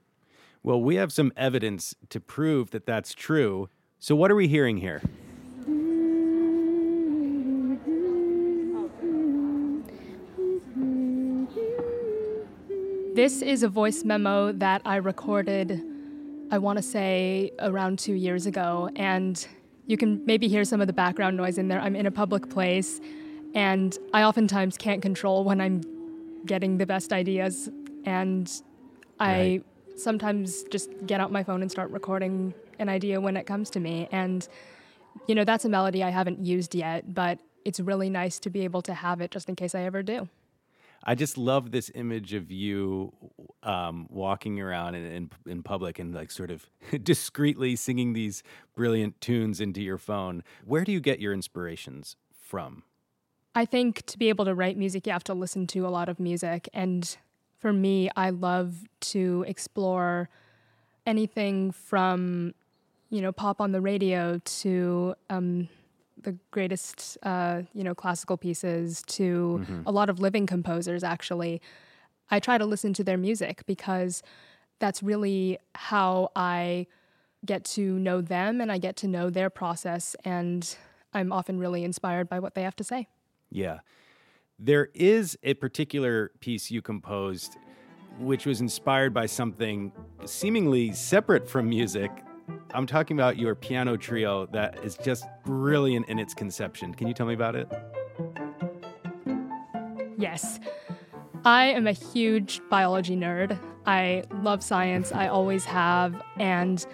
Well, 0.62 0.80
we 0.80 0.96
have 0.96 1.12
some 1.12 1.32
evidence 1.36 1.94
to 2.10 2.20
prove 2.20 2.70
that 2.70 2.86
that's 2.86 3.14
true. 3.14 3.68
So, 3.98 4.14
what 4.14 4.30
are 4.30 4.34
we 4.34 4.48
hearing 4.48 4.78
here? 4.78 5.02
This 13.14 13.42
is 13.42 13.62
a 13.62 13.68
voice 13.68 14.02
memo 14.02 14.50
that 14.52 14.82
I 14.84 14.96
recorded 14.96 15.80
I 16.50 16.58
want 16.58 16.78
to 16.78 16.82
say 16.82 17.52
around 17.58 17.98
two 17.98 18.14
years 18.14 18.46
ago. 18.46 18.90
And 18.96 19.46
you 19.86 19.96
can 19.96 20.24
maybe 20.24 20.48
hear 20.48 20.64
some 20.64 20.80
of 20.80 20.86
the 20.86 20.92
background 20.92 21.36
noise 21.36 21.58
in 21.58 21.68
there. 21.68 21.80
I'm 21.80 21.96
in 21.96 22.06
a 22.06 22.10
public 22.10 22.48
place, 22.48 23.00
and 23.54 23.96
I 24.12 24.22
oftentimes 24.22 24.76
can't 24.78 25.02
control 25.02 25.44
when 25.44 25.60
I'm 25.60 25.82
getting 26.46 26.78
the 26.78 26.86
best 26.86 27.12
ideas. 27.12 27.70
And 28.04 28.50
I 29.20 29.62
sometimes 29.96 30.64
just 30.64 30.90
get 31.06 31.20
out 31.20 31.30
my 31.30 31.42
phone 31.42 31.62
and 31.62 31.70
start 31.70 31.90
recording 31.90 32.54
an 32.78 32.88
idea 32.88 33.20
when 33.20 33.36
it 33.36 33.46
comes 33.46 33.70
to 33.70 33.80
me. 33.80 34.08
And, 34.10 34.46
you 35.26 35.34
know, 35.34 35.44
that's 35.44 35.64
a 35.64 35.68
melody 35.68 36.02
I 36.02 36.10
haven't 36.10 36.44
used 36.44 36.74
yet, 36.74 37.14
but 37.14 37.38
it's 37.64 37.80
really 37.80 38.10
nice 38.10 38.38
to 38.40 38.50
be 38.50 38.64
able 38.64 38.82
to 38.82 38.94
have 38.94 39.20
it 39.20 39.30
just 39.30 39.48
in 39.48 39.56
case 39.56 39.74
I 39.74 39.82
ever 39.82 40.02
do. 40.02 40.28
I 41.06 41.14
just 41.14 41.36
love 41.36 41.70
this 41.70 41.90
image 41.94 42.32
of 42.32 42.50
you 42.50 43.12
um, 43.62 44.06
walking 44.10 44.60
around 44.60 44.94
in, 44.94 45.04
in, 45.04 45.30
in 45.46 45.62
public 45.62 45.98
and 45.98 46.14
like 46.14 46.30
sort 46.30 46.50
of 46.50 46.66
discreetly 47.02 47.76
singing 47.76 48.14
these 48.14 48.42
brilliant 48.74 49.20
tunes 49.20 49.60
into 49.60 49.82
your 49.82 49.98
phone. 49.98 50.42
Where 50.64 50.84
do 50.84 50.92
you 50.92 51.00
get 51.00 51.20
your 51.20 51.34
inspirations 51.34 52.16
from? 52.40 52.84
I 53.54 53.64
think 53.66 54.04
to 54.06 54.18
be 54.18 54.30
able 54.30 54.46
to 54.46 54.54
write 54.54 54.76
music, 54.76 55.06
you 55.06 55.12
have 55.12 55.24
to 55.24 55.34
listen 55.34 55.66
to 55.68 55.86
a 55.86 55.90
lot 55.90 56.08
of 56.08 56.18
music. 56.18 56.68
And 56.72 57.16
for 57.58 57.72
me, 57.72 58.10
I 58.16 58.30
love 58.30 58.84
to 59.00 59.44
explore 59.46 60.28
anything 61.06 61.70
from, 61.70 62.54
you 63.10 63.20
know, 63.20 63.30
pop 63.30 63.60
on 63.60 63.72
the 63.72 63.80
radio 63.80 64.38
to 64.38 65.14
um, 65.30 65.68
the 66.24 66.36
greatest, 66.50 67.16
uh, 67.22 67.62
you 67.72 67.84
know, 67.84 67.94
classical 67.94 68.36
pieces 68.36 69.02
to 69.06 69.60
mm-hmm. 69.62 69.82
a 69.86 69.92
lot 69.92 70.10
of 70.10 70.18
living 70.20 70.46
composers. 70.46 71.04
Actually, 71.04 71.62
I 72.30 72.40
try 72.40 72.58
to 72.58 72.66
listen 72.66 72.92
to 72.94 73.04
their 73.04 73.16
music 73.16 73.62
because 73.66 74.22
that's 74.78 75.02
really 75.02 75.58
how 75.74 76.30
I 76.34 76.86
get 77.46 77.64
to 77.64 77.98
know 77.98 78.20
them 78.20 78.60
and 78.60 78.72
I 78.72 78.78
get 78.78 78.96
to 78.96 79.08
know 79.08 79.30
their 79.30 79.50
process, 79.50 80.16
and 80.24 80.76
I'm 81.12 81.32
often 81.32 81.58
really 81.58 81.84
inspired 81.84 82.28
by 82.28 82.40
what 82.40 82.54
they 82.54 82.62
have 82.62 82.76
to 82.76 82.84
say. 82.84 83.06
Yeah, 83.50 83.80
there 84.58 84.88
is 84.94 85.38
a 85.42 85.54
particular 85.54 86.32
piece 86.40 86.70
you 86.70 86.82
composed 86.82 87.56
which 88.18 88.46
was 88.46 88.60
inspired 88.60 89.12
by 89.12 89.26
something 89.26 89.92
seemingly 90.24 90.92
separate 90.92 91.48
from 91.48 91.68
music 91.68 92.10
I'm 92.72 92.86
talking 92.86 93.16
about 93.16 93.38
your 93.38 93.54
piano 93.54 93.96
trio 93.96 94.46
that 94.46 94.84
is 94.84 94.96
just 94.96 95.24
brilliant 95.44 96.08
in 96.08 96.18
its 96.18 96.34
conception. 96.34 96.92
Can 96.92 97.06
you 97.06 97.14
tell 97.14 97.26
me 97.26 97.34
about 97.34 97.54
it? 97.54 97.70
Yes. 100.18 100.58
I 101.44 101.66
am 101.66 101.86
a 101.86 101.92
huge 101.92 102.60
biology 102.70 103.16
nerd. 103.16 103.58
I 103.86 104.24
love 104.42 104.62
science, 104.62 105.12
I 105.12 105.28
always 105.28 105.64
have. 105.66 106.20
And 106.38 106.84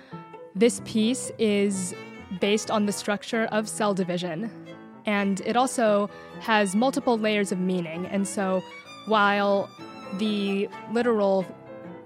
this 0.55 0.83
piece 0.85 1.31
is 1.39 1.95
based 2.41 2.71
on 2.71 2.87
the 2.87 2.93
structure 2.93 3.45
of 3.53 3.69
cell 3.69 3.95
division. 3.95 4.51
And 5.07 5.41
it 5.43 5.57
also 5.57 6.11
has 6.41 6.75
multiple 6.75 7.17
layers 7.17 7.53
of 7.53 7.59
meaning. 7.59 8.07
And 8.07 8.27
so 8.27 8.63
while 9.07 9.71
the 10.19 10.69
literal 10.93 11.47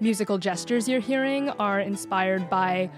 musical 0.01 0.39
gestures 0.39 0.89
you're 0.89 1.01
hearing 1.01 1.49
are 1.51 1.81
inspired 1.81 2.51
by 2.51 2.91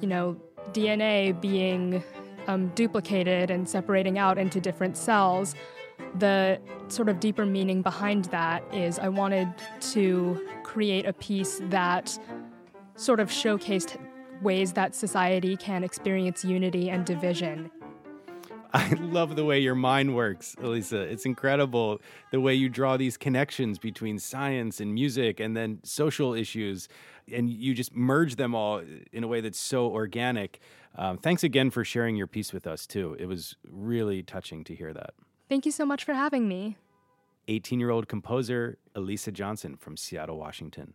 you 0.00 0.08
know, 0.08 0.36
DNA 0.72 1.38
being 1.40 2.02
um, 2.46 2.68
duplicated 2.74 3.50
and 3.50 3.68
separating 3.68 4.18
out 4.18 4.38
into 4.38 4.60
different 4.60 4.96
cells, 4.96 5.54
the 6.18 6.60
sort 6.88 7.08
of 7.08 7.20
deeper 7.20 7.44
meaning 7.44 7.82
behind 7.82 8.26
that 8.26 8.62
is 8.72 8.98
I 8.98 9.08
wanted 9.08 9.52
to 9.92 10.46
create 10.62 11.06
a 11.06 11.12
piece 11.12 11.60
that 11.64 12.18
sort 12.96 13.20
of 13.20 13.28
showcased 13.28 13.98
ways 14.42 14.72
that 14.72 14.94
society 14.94 15.56
can 15.56 15.82
experience 15.82 16.44
unity 16.44 16.90
and 16.90 17.04
division 17.04 17.70
I 18.72 18.88
love 19.00 19.36
the 19.36 19.44
way 19.44 19.58
your 19.58 19.74
mind 19.74 20.14
works, 20.14 20.54
Elisa. 20.60 21.00
It's 21.00 21.24
incredible 21.24 22.00
the 22.30 22.40
way 22.40 22.54
you 22.54 22.68
draw 22.68 22.96
these 22.96 23.16
connections 23.16 23.78
between 23.78 24.18
science 24.18 24.80
and 24.80 24.92
music 24.92 25.40
and 25.40 25.56
then 25.56 25.80
social 25.84 26.34
issues, 26.34 26.88
and 27.32 27.50
you 27.50 27.74
just 27.74 27.94
merge 27.94 28.36
them 28.36 28.54
all 28.54 28.82
in 29.12 29.24
a 29.24 29.28
way 29.28 29.40
that's 29.40 29.58
so 29.58 29.86
organic. 29.86 30.60
Um, 30.96 31.18
thanks 31.18 31.44
again 31.44 31.70
for 31.70 31.84
sharing 31.84 32.16
your 32.16 32.26
piece 32.26 32.52
with 32.52 32.66
us, 32.66 32.86
too. 32.86 33.16
It 33.18 33.26
was 33.26 33.56
really 33.68 34.22
touching 34.22 34.64
to 34.64 34.74
hear 34.74 34.92
that. 34.92 35.14
Thank 35.48 35.64
you 35.64 35.72
so 35.72 35.86
much 35.86 36.04
for 36.04 36.14
having 36.14 36.48
me. 36.48 36.76
18 37.48 37.80
year 37.80 37.90
old 37.90 38.08
composer 38.08 38.78
Elisa 38.94 39.32
Johnson 39.32 39.76
from 39.76 39.96
Seattle, 39.96 40.38
Washington. 40.38 40.94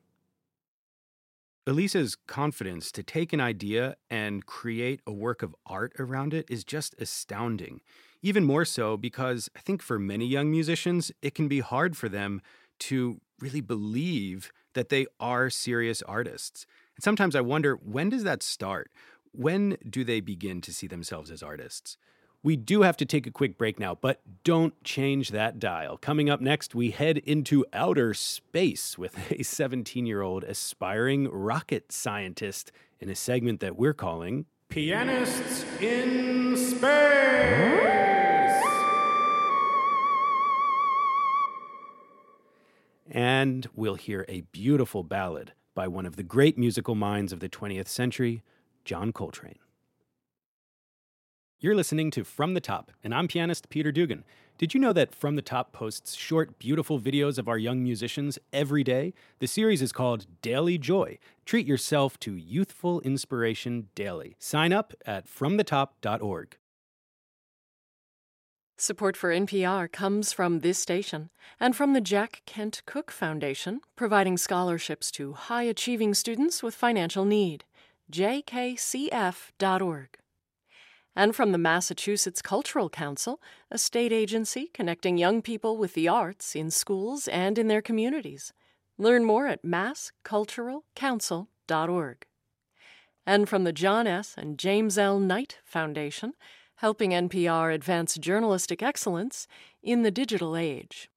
Elisa's 1.65 2.15
confidence 2.27 2.91
to 2.91 3.03
take 3.03 3.31
an 3.31 3.39
idea 3.39 3.95
and 4.09 4.45
create 4.45 4.99
a 5.07 5.13
work 5.13 5.41
of 5.41 5.55
art 5.65 5.93
around 5.97 6.33
it 6.33 6.45
is 6.49 6.65
just 6.65 6.93
astounding. 6.99 7.79
Even 8.21 8.43
more 8.43 8.65
so 8.65 8.97
because 8.97 9.49
I 9.55 9.61
think 9.61 9.81
for 9.81 9.97
many 9.97 10.25
young 10.25 10.51
musicians, 10.51 11.11
it 11.21 11.33
can 11.33 11.47
be 11.47 11.61
hard 11.61 11.95
for 11.95 12.09
them 12.09 12.41
to 12.79 13.21
really 13.39 13.61
believe 13.61 14.51
that 14.73 14.89
they 14.89 15.05
are 15.19 15.49
serious 15.49 16.01
artists. 16.03 16.65
And 16.95 17.03
sometimes 17.03 17.35
I 17.35 17.41
wonder 17.41 17.75
when 17.75 18.09
does 18.09 18.23
that 18.23 18.43
start? 18.43 18.91
When 19.31 19.77
do 19.89 20.03
they 20.03 20.19
begin 20.19 20.61
to 20.61 20.73
see 20.73 20.87
themselves 20.87 21.31
as 21.31 21.41
artists? 21.41 21.97
We 22.43 22.57
do 22.57 22.81
have 22.81 22.97
to 22.97 23.05
take 23.05 23.25
a 23.25 23.31
quick 23.31 23.57
break 23.57 23.79
now, 23.79 23.95
but 23.95 24.19
don't 24.43 24.73
change 24.83 25.29
that 25.29 25.59
dial. 25.59 25.97
Coming 25.97 26.29
up 26.29 26.41
next, 26.41 26.75
we 26.75 26.91
head 26.91 27.19
into 27.19 27.65
outer 27.71 28.13
space 28.13 28.97
with 28.97 29.31
a 29.31 29.43
17 29.43 30.05
year 30.05 30.21
old 30.21 30.43
aspiring 30.43 31.31
rocket 31.31 31.91
scientist 31.91 32.71
in 32.99 33.09
a 33.09 33.15
segment 33.15 33.61
that 33.61 33.77
we're 33.77 33.93
calling 33.93 34.45
Pianists 34.69 35.63
in 35.81 36.57
Space. 36.57 38.12
And 43.09 43.67
we'll 43.75 43.95
hear 43.95 44.25
a 44.27 44.41
beautiful 44.51 45.03
ballad 45.03 45.53
by 45.75 45.87
one 45.87 46.05
of 46.05 46.15
the 46.15 46.23
great 46.23 46.57
musical 46.57 46.95
minds 46.95 47.33
of 47.33 47.39
the 47.39 47.49
20th 47.49 47.87
century, 47.87 48.43
John 48.85 49.11
Coltrane. 49.11 49.59
You're 51.59 51.75
listening 51.75 52.11
to 52.11 52.25
From 52.25 52.53
the 52.55 52.59
Top, 52.59 52.91
and 53.03 53.15
I'm 53.15 53.27
pianist 53.27 53.69
Peter 53.69 53.91
Dugan. 53.91 54.25
Did 54.57 54.73
you 54.73 54.79
know 54.79 54.93
that 54.93 55.15
From 55.15 55.35
the 55.35 55.41
Top 55.41 55.71
posts 55.71 56.13
short, 56.13 56.59
beautiful 56.59 56.99
videos 56.99 57.37
of 57.37 57.47
our 57.47 57.57
young 57.57 57.81
musicians 57.81 58.37
every 58.51 58.83
day? 58.83 59.13
The 59.39 59.47
series 59.47 59.81
is 59.81 59.93
called 59.93 60.25
Daily 60.41 60.77
Joy. 60.77 61.19
Treat 61.45 61.65
yourself 61.65 62.19
to 62.19 62.35
youthful 62.35 62.99
inspiration 63.01 63.87
daily. 63.95 64.35
Sign 64.39 64.73
up 64.73 64.93
at 65.05 65.25
fromthetop.org. 65.25 66.57
Support 68.77 69.15
for 69.15 69.29
NPR 69.29 69.91
comes 69.91 70.33
from 70.33 70.59
this 70.59 70.79
station 70.79 71.29
and 71.59 71.75
from 71.75 71.93
the 71.93 72.01
Jack 72.01 72.41
Kent 72.45 72.81
Cooke 72.85 73.11
Foundation, 73.11 73.81
providing 73.95 74.37
scholarships 74.37 75.11
to 75.11 75.33
high 75.33 75.61
achieving 75.63 76.15
students 76.15 76.63
with 76.63 76.73
financial 76.73 77.23
need. 77.23 77.65
jkcf.org. 78.11 80.17
And 81.15 81.35
from 81.35 81.51
the 81.51 81.59
Massachusetts 81.59 82.41
Cultural 82.41 82.89
Council, 82.89 83.39
a 83.69 83.77
state 83.77 84.11
agency 84.11 84.71
connecting 84.73 85.19
young 85.19 85.43
people 85.43 85.77
with 85.77 85.93
the 85.93 86.07
arts 86.07 86.55
in 86.55 86.71
schools 86.71 87.27
and 87.27 87.59
in 87.59 87.67
their 87.67 87.83
communities. 87.83 88.51
Learn 88.97 89.23
more 89.23 89.45
at 89.47 89.63
massculturalcouncil.org. 89.63 92.25
And 93.25 93.47
from 93.47 93.63
the 93.63 93.71
John 93.71 94.05
S. 94.07 94.33
and 94.35 94.57
James 94.57 94.97
L. 94.97 95.17
Knight 95.19 95.59
Foundation, 95.63 96.33
helping 96.83 97.11
NPR 97.11 97.73
advance 97.73 98.17
journalistic 98.17 98.83
excellence 98.83 99.47
in 99.81 100.01
the 100.03 100.11
digital 100.11 100.57
age. 100.57 101.09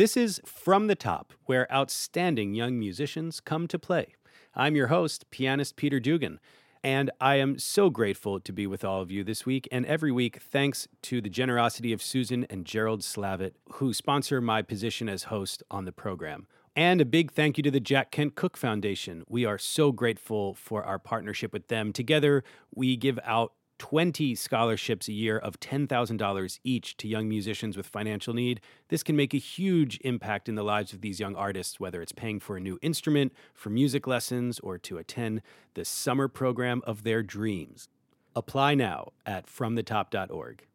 This 0.00 0.16
is 0.16 0.40
From 0.46 0.86
the 0.86 0.94
Top, 0.94 1.34
where 1.44 1.70
outstanding 1.70 2.54
young 2.54 2.78
musicians 2.78 3.38
come 3.38 3.68
to 3.68 3.78
play. 3.78 4.14
I'm 4.54 4.74
your 4.74 4.86
host, 4.86 5.30
pianist 5.30 5.76
Peter 5.76 6.00
Dugan, 6.00 6.40
and 6.82 7.10
I 7.20 7.34
am 7.34 7.58
so 7.58 7.90
grateful 7.90 8.40
to 8.40 8.50
be 8.50 8.66
with 8.66 8.82
all 8.82 9.02
of 9.02 9.10
you 9.10 9.22
this 9.22 9.44
week 9.44 9.68
and 9.70 9.84
every 9.84 10.10
week, 10.10 10.40
thanks 10.40 10.88
to 11.02 11.20
the 11.20 11.28
generosity 11.28 11.92
of 11.92 12.02
Susan 12.02 12.46
and 12.48 12.64
Gerald 12.64 13.02
Slavitt, 13.02 13.56
who 13.72 13.92
sponsor 13.92 14.40
my 14.40 14.62
position 14.62 15.06
as 15.06 15.24
host 15.24 15.62
on 15.70 15.84
the 15.84 15.92
program. 15.92 16.46
And 16.74 17.02
a 17.02 17.04
big 17.04 17.32
thank 17.32 17.58
you 17.58 17.62
to 17.64 17.70
the 17.70 17.78
Jack 17.78 18.10
Kent 18.10 18.36
Cooke 18.36 18.56
Foundation. 18.56 19.22
We 19.28 19.44
are 19.44 19.58
so 19.58 19.92
grateful 19.92 20.54
for 20.54 20.82
our 20.82 20.98
partnership 20.98 21.52
with 21.52 21.68
them. 21.68 21.92
Together, 21.92 22.42
we 22.74 22.96
give 22.96 23.18
out 23.22 23.52
20 23.80 24.34
scholarships 24.34 25.08
a 25.08 25.12
year 25.12 25.38
of 25.38 25.58
$10,000 25.58 26.60
each 26.62 26.98
to 26.98 27.08
young 27.08 27.26
musicians 27.30 27.78
with 27.78 27.86
financial 27.86 28.34
need. 28.34 28.60
This 28.88 29.02
can 29.02 29.16
make 29.16 29.32
a 29.32 29.38
huge 29.38 29.98
impact 30.02 30.50
in 30.50 30.54
the 30.54 30.62
lives 30.62 30.92
of 30.92 31.00
these 31.00 31.18
young 31.18 31.34
artists, 31.34 31.80
whether 31.80 32.02
it's 32.02 32.12
paying 32.12 32.40
for 32.40 32.58
a 32.58 32.60
new 32.60 32.78
instrument, 32.82 33.32
for 33.54 33.70
music 33.70 34.06
lessons, 34.06 34.60
or 34.60 34.76
to 34.76 34.98
attend 34.98 35.40
the 35.72 35.86
summer 35.86 36.28
program 36.28 36.82
of 36.86 37.04
their 37.04 37.22
dreams. 37.22 37.88
Apply 38.36 38.74
now 38.74 39.12
at 39.24 39.46
fromthetop.org. 39.46 40.66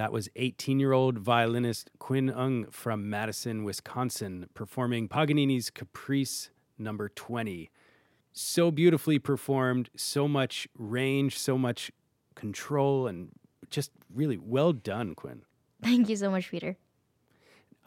That 0.00 0.12
was 0.12 0.30
18 0.34 0.80
year 0.80 0.92
old 0.92 1.18
violinist 1.18 1.90
Quinn 1.98 2.30
Ung 2.30 2.64
from 2.70 3.10
Madison, 3.10 3.64
Wisconsin, 3.64 4.46
performing 4.54 5.10
Paganini's 5.10 5.68
Caprice 5.68 6.48
number 6.78 7.10
20. 7.10 7.70
So 8.32 8.70
beautifully 8.70 9.18
performed, 9.18 9.90
so 9.94 10.26
much 10.26 10.66
range, 10.74 11.38
so 11.38 11.58
much 11.58 11.92
control, 12.34 13.06
and 13.08 13.28
just 13.68 13.90
really 14.10 14.38
well 14.38 14.72
done, 14.72 15.14
Quinn. 15.14 15.42
Thank 15.82 16.08
you 16.08 16.16
so 16.16 16.30
much, 16.30 16.50
Peter. 16.50 16.78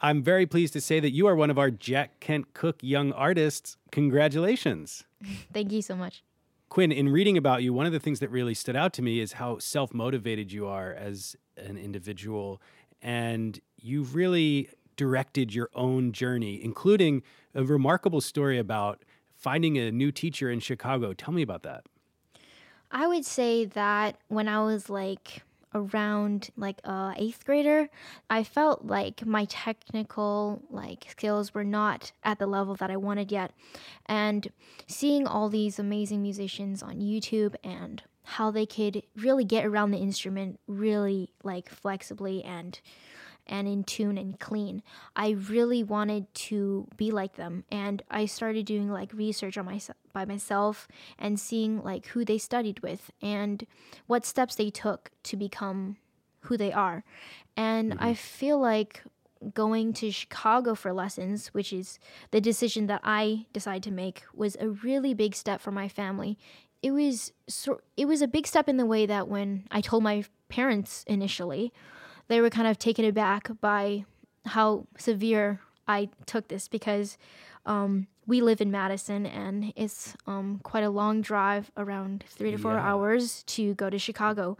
I'm 0.00 0.22
very 0.22 0.46
pleased 0.46 0.72
to 0.74 0.80
say 0.80 1.00
that 1.00 1.10
you 1.10 1.26
are 1.26 1.34
one 1.34 1.50
of 1.50 1.58
our 1.58 1.72
Jack 1.72 2.20
Kent 2.20 2.54
Cooke 2.54 2.78
young 2.80 3.10
artists. 3.10 3.76
Congratulations. 3.90 5.02
Thank 5.52 5.72
you 5.72 5.82
so 5.82 5.96
much. 5.96 6.22
Quinn, 6.74 6.90
in 6.90 7.08
reading 7.08 7.38
about 7.38 7.62
you, 7.62 7.72
one 7.72 7.86
of 7.86 7.92
the 7.92 8.00
things 8.00 8.18
that 8.18 8.28
really 8.32 8.52
stood 8.52 8.74
out 8.74 8.92
to 8.94 9.00
me 9.00 9.20
is 9.20 9.34
how 9.34 9.58
self 9.58 9.94
motivated 9.94 10.50
you 10.50 10.66
are 10.66 10.92
as 10.92 11.36
an 11.56 11.78
individual. 11.78 12.60
And 13.00 13.60
you've 13.76 14.16
really 14.16 14.70
directed 14.96 15.54
your 15.54 15.70
own 15.74 16.10
journey, 16.10 16.60
including 16.60 17.22
a 17.54 17.62
remarkable 17.62 18.20
story 18.20 18.58
about 18.58 19.04
finding 19.36 19.78
a 19.78 19.92
new 19.92 20.10
teacher 20.10 20.50
in 20.50 20.58
Chicago. 20.58 21.12
Tell 21.12 21.32
me 21.32 21.42
about 21.42 21.62
that. 21.62 21.86
I 22.90 23.06
would 23.06 23.24
say 23.24 23.66
that 23.66 24.16
when 24.26 24.48
I 24.48 24.64
was 24.64 24.90
like 24.90 25.44
around 25.74 26.50
like 26.56 26.80
a 26.84 27.14
eighth 27.16 27.44
grader, 27.44 27.88
I 28.30 28.44
felt 28.44 28.84
like 28.84 29.26
my 29.26 29.44
technical 29.46 30.62
like 30.70 31.06
skills 31.10 31.52
were 31.54 31.64
not 31.64 32.12
at 32.22 32.38
the 32.38 32.46
level 32.46 32.74
that 32.76 32.90
I 32.90 32.96
wanted 32.96 33.32
yet. 33.32 33.52
And 34.06 34.50
seeing 34.86 35.26
all 35.26 35.48
these 35.48 35.78
amazing 35.78 36.22
musicians 36.22 36.82
on 36.82 37.00
YouTube 37.00 37.54
and 37.62 38.02
how 38.24 38.50
they 38.50 38.66
could 38.66 39.02
really 39.16 39.44
get 39.44 39.66
around 39.66 39.90
the 39.90 39.98
instrument 39.98 40.58
really 40.66 41.30
like 41.42 41.68
flexibly 41.68 42.42
and 42.42 42.80
and 43.46 43.68
in 43.68 43.84
tune 43.84 44.18
and 44.18 44.38
clean. 44.40 44.82
I 45.14 45.30
really 45.30 45.82
wanted 45.82 46.32
to 46.34 46.86
be 46.96 47.10
like 47.10 47.36
them 47.36 47.64
and 47.70 48.02
I 48.10 48.26
started 48.26 48.66
doing 48.66 48.90
like 48.90 49.12
research 49.12 49.58
on 49.58 49.66
myself 49.66 49.98
by 50.12 50.24
myself 50.24 50.88
and 51.18 51.38
seeing 51.38 51.82
like 51.82 52.06
who 52.06 52.24
they 52.24 52.38
studied 52.38 52.80
with 52.80 53.10
and 53.20 53.66
what 54.06 54.24
steps 54.24 54.54
they 54.54 54.70
took 54.70 55.10
to 55.24 55.36
become 55.36 55.96
who 56.40 56.56
they 56.56 56.72
are. 56.72 57.04
And 57.56 57.92
mm-hmm. 57.92 58.04
I 58.04 58.14
feel 58.14 58.58
like 58.58 59.02
going 59.52 59.92
to 59.92 60.10
Chicago 60.10 60.74
for 60.74 60.92
lessons, 60.92 61.48
which 61.48 61.72
is 61.72 61.98
the 62.30 62.40
decision 62.40 62.86
that 62.86 63.00
I 63.04 63.46
decided 63.52 63.82
to 63.84 63.90
make, 63.90 64.22
was 64.32 64.56
a 64.58 64.68
really 64.68 65.12
big 65.12 65.34
step 65.34 65.60
for 65.60 65.70
my 65.70 65.88
family. 65.88 66.38
It 66.82 66.92
was 66.92 67.32
so, 67.48 67.80
it 67.96 68.06
was 68.06 68.22
a 68.22 68.28
big 68.28 68.46
step 68.46 68.68
in 68.68 68.76
the 68.76 68.86
way 68.86 69.06
that 69.06 69.28
when 69.28 69.66
I 69.70 69.80
told 69.80 70.02
my 70.02 70.24
parents 70.48 71.04
initially, 71.06 71.72
they 72.28 72.40
were 72.40 72.50
kind 72.50 72.68
of 72.68 72.78
taken 72.78 73.04
aback 73.04 73.48
by 73.60 74.04
how 74.46 74.86
severe 74.98 75.60
I 75.86 76.08
took 76.26 76.48
this 76.48 76.68
because 76.68 77.18
um, 77.66 78.06
we 78.26 78.40
live 78.40 78.60
in 78.60 78.70
Madison 78.70 79.26
and 79.26 79.72
it's 79.76 80.14
um, 80.26 80.60
quite 80.62 80.84
a 80.84 80.90
long 80.90 81.20
drive, 81.20 81.70
around 81.76 82.24
three 82.28 82.50
to 82.50 82.58
four 82.58 82.72
yeah. 82.72 82.86
hours 82.86 83.42
to 83.44 83.74
go 83.74 83.90
to 83.90 83.98
Chicago. 83.98 84.56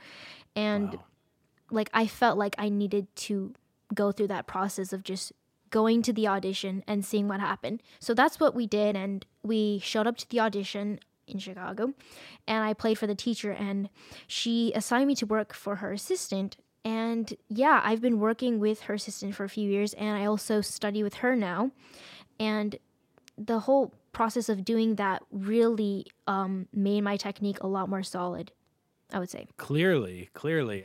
And 0.54 0.94
wow. 0.94 1.04
like, 1.70 1.90
I 1.92 2.06
felt 2.06 2.38
like 2.38 2.54
I 2.58 2.68
needed 2.68 3.14
to 3.16 3.54
go 3.92 4.12
through 4.12 4.28
that 4.28 4.46
process 4.46 4.92
of 4.92 5.02
just 5.02 5.32
going 5.70 6.02
to 6.02 6.12
the 6.12 6.28
audition 6.28 6.84
and 6.86 7.04
seeing 7.04 7.26
what 7.26 7.40
happened. 7.40 7.82
So 7.98 8.14
that's 8.14 8.38
what 8.38 8.54
we 8.54 8.66
did. 8.66 8.96
And 8.96 9.24
we 9.42 9.80
showed 9.80 10.06
up 10.06 10.16
to 10.18 10.28
the 10.28 10.40
audition 10.40 11.00
in 11.26 11.38
Chicago 11.38 11.94
and 12.46 12.64
I 12.64 12.74
played 12.74 12.98
for 12.98 13.06
the 13.06 13.14
teacher 13.14 13.50
and 13.50 13.88
she 14.26 14.72
assigned 14.74 15.08
me 15.08 15.14
to 15.16 15.26
work 15.26 15.54
for 15.54 15.76
her 15.76 15.92
assistant 15.92 16.56
and 16.84 17.32
yeah, 17.48 17.80
I've 17.82 18.00
been 18.00 18.20
working 18.20 18.60
with 18.60 18.82
her 18.82 18.94
assistant 18.94 19.34
for 19.34 19.44
a 19.44 19.48
few 19.48 19.68
years 19.68 19.94
and 19.94 20.16
I 20.16 20.26
also 20.26 20.60
study 20.60 21.02
with 21.02 21.14
her 21.14 21.34
now. 21.34 21.70
And 22.38 22.76
the 23.38 23.60
whole 23.60 23.94
process 24.12 24.48
of 24.48 24.64
doing 24.64 24.96
that 24.96 25.22
really 25.30 26.06
um, 26.26 26.68
made 26.72 27.00
my 27.00 27.16
technique 27.16 27.58
a 27.62 27.66
lot 27.66 27.88
more 27.88 28.02
solid, 28.02 28.52
I 29.12 29.18
would 29.18 29.30
say. 29.30 29.46
Clearly, 29.56 30.28
clearly. 30.34 30.84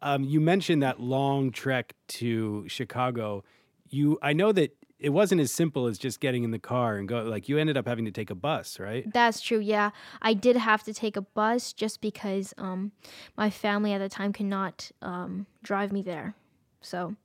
Um, 0.00 0.24
you 0.24 0.40
mentioned 0.40 0.82
that 0.82 1.00
long 1.00 1.50
trek 1.50 1.94
to 2.08 2.68
Chicago. 2.68 3.44
You, 3.88 4.18
I 4.22 4.32
know 4.32 4.52
that 4.52 4.76
it 5.04 5.12
wasn't 5.12 5.38
as 5.38 5.52
simple 5.52 5.86
as 5.86 5.98
just 5.98 6.18
getting 6.18 6.44
in 6.44 6.50
the 6.50 6.58
car 6.58 6.96
and 6.96 7.06
go 7.06 7.22
like 7.24 7.46
you 7.46 7.58
ended 7.58 7.76
up 7.76 7.86
having 7.86 8.06
to 8.06 8.10
take 8.10 8.30
a 8.30 8.34
bus 8.34 8.80
right? 8.80 9.04
That's 9.12 9.40
true 9.42 9.58
yeah. 9.58 9.90
I 10.22 10.32
did 10.32 10.56
have 10.56 10.82
to 10.84 10.94
take 10.94 11.16
a 11.16 11.20
bus 11.20 11.74
just 11.74 12.00
because 12.00 12.54
um, 12.56 12.92
my 13.36 13.50
family 13.50 13.92
at 13.92 13.98
the 13.98 14.08
time 14.08 14.32
could 14.32 14.46
not 14.46 14.90
um, 15.02 15.46
drive 15.62 15.92
me 15.92 16.00
there 16.00 16.34
so. 16.80 17.16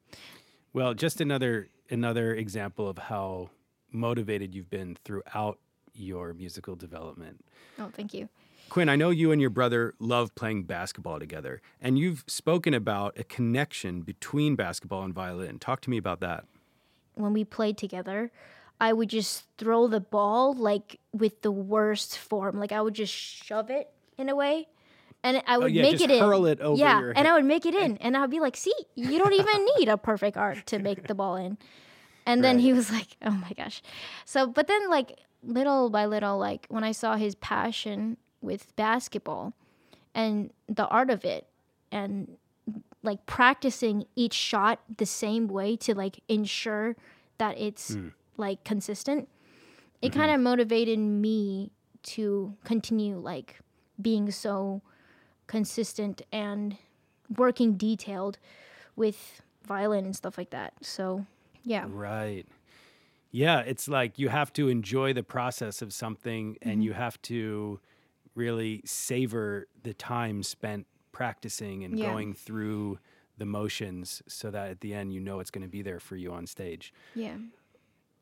Well 0.73 0.93
just 0.93 1.21
another 1.21 1.69
another 1.89 2.35
example 2.35 2.89
of 2.89 2.97
how 2.97 3.49
motivated 3.91 4.53
you've 4.53 4.69
been 4.69 4.97
throughout 5.05 5.57
your 5.93 6.33
musical 6.33 6.75
development. 6.75 7.45
Oh 7.79 7.89
thank 7.93 8.13
you. 8.13 8.27
Quinn, 8.67 8.89
I 8.89 8.97
know 8.97 9.09
you 9.09 9.31
and 9.31 9.39
your 9.41 9.49
brother 9.49 9.95
love 9.97 10.35
playing 10.35 10.63
basketball 10.63 11.17
together, 11.17 11.59
and 11.81 11.97
you've 11.97 12.23
spoken 12.27 12.75
about 12.75 13.17
a 13.17 13.23
connection 13.23 14.01
between 14.01 14.55
basketball 14.55 15.01
and 15.01 15.11
violin. 15.11 15.57
Talk 15.57 15.81
to 15.81 15.89
me 15.89 15.97
about 15.97 16.19
that 16.19 16.45
when 17.19 17.34
we 17.34 17.43
played 17.43 17.77
together, 17.77 18.32
I 18.79 18.93
would 18.93 19.10
just 19.10 19.45
throw 19.58 19.88
the 19.88 19.99
ball 19.99 20.53
like 20.53 20.99
with 21.13 21.41
the 21.41 21.51
worst 21.51 22.17
form. 22.17 22.60
Like 22.60 22.71
I 22.71 22.82
would 22.82 22.93
just 22.93 23.13
shove 23.13 23.69
it 23.69 23.89
in 24.17 24.29
a 24.29 24.36
way. 24.36 24.67
And 25.21 25.43
I 25.45 25.55
oh, 25.55 25.60
would 25.60 25.65
oh, 25.65 25.67
yeah, 25.67 25.82
make 25.82 25.99
it 25.99 26.10
in. 26.10 26.23
It 26.47 26.77
yeah, 26.77 27.12
and 27.13 27.27
I 27.27 27.34
would 27.34 27.43
make 27.43 27.65
it 27.65 27.75
in, 27.75 27.97
and 27.97 28.15
I'd 28.15 28.29
be 28.29 28.39
like, 28.39 28.55
"See, 28.55 28.73
you 28.95 29.19
don't 29.19 29.34
even 29.34 29.67
need 29.77 29.89
a 29.89 29.97
perfect 29.97 30.38
art 30.38 30.65
to 30.67 30.79
make 30.79 31.08
the 31.08 31.15
ball 31.15 31.36
in." 31.36 31.58
And 32.25 32.41
then 32.41 32.55
right. 32.55 32.63
he 32.63 32.71
was 32.71 32.89
like, 32.89 33.17
"Oh 33.21 33.32
my 33.32 33.51
gosh!" 33.58 33.82
So, 34.23 34.47
but 34.47 34.67
then 34.67 34.89
like 34.89 35.19
little 35.43 35.89
by 35.89 36.05
little, 36.05 36.38
like 36.38 36.67
when 36.69 36.86
I 36.86 36.93
saw 36.93 37.17
his 37.17 37.36
passion 37.36 38.15
with 38.41 38.73
basketball 38.77 39.53
and 40.15 40.53
the 40.69 40.88
art 40.88 41.10
of 41.10 41.25
it, 41.25 41.47
and 41.91 42.38
like 43.03 43.25
practicing 43.25 44.05
each 44.15 44.33
shot 44.33 44.79
the 44.97 45.05
same 45.05 45.47
way 45.47 45.75
to 45.75 45.95
like 45.95 46.19
ensure 46.27 46.95
that 47.38 47.57
it's 47.57 47.91
mm. 47.91 48.12
like 48.38 48.63
consistent 48.63 49.27
it 50.01 50.12
mm-hmm. 50.12 50.19
kind 50.19 50.31
of 50.31 50.39
motivated 50.39 50.99
me 50.99 51.71
to 52.03 52.55
continue 52.63 53.17
like 53.17 53.59
being 54.01 54.31
so 54.31 54.81
consistent 55.47 56.21
and 56.31 56.77
working 57.38 57.73
detailed 57.73 58.38
with 58.95 59.41
violin 59.65 60.05
and 60.05 60.15
stuff 60.15 60.38
like 60.38 60.49
that 60.49 60.73
so 60.81 61.25
yeah 61.63 61.85
right 61.89 62.45
yeah 63.31 63.59
it's 63.59 63.88
like 63.88 64.17
you 64.17 64.29
have 64.29 64.51
to 64.51 64.67
enjoy 64.67 65.13
the 65.13 65.23
process 65.23 65.81
of 65.81 65.93
something 65.93 66.53
mm-hmm. 66.55 66.69
and 66.69 66.83
you 66.83 66.93
have 66.93 67.21
to 67.21 67.79
really 68.35 68.81
savor 68.85 69.67
the 69.83 69.93
time 69.93 70.43
spent 70.43 70.88
practicing 71.19 71.84
and 71.84 71.99
yeah. 71.99 72.05
going 72.05 72.34
through 72.34 72.97
the 73.38 73.45
motions 73.45 74.23
so 74.25 74.49
that 74.49 74.69
at 74.69 74.79
the 74.79 74.93
end 74.93 75.12
you 75.12 75.19
know 75.19 75.41
it's 75.41 75.51
going 75.51 75.62
to 75.62 75.67
be 75.69 75.82
there 75.82 75.99
for 75.99 76.15
you 76.15 76.32
on 76.32 76.47
stage. 76.47 76.93
Yeah. 77.13 77.36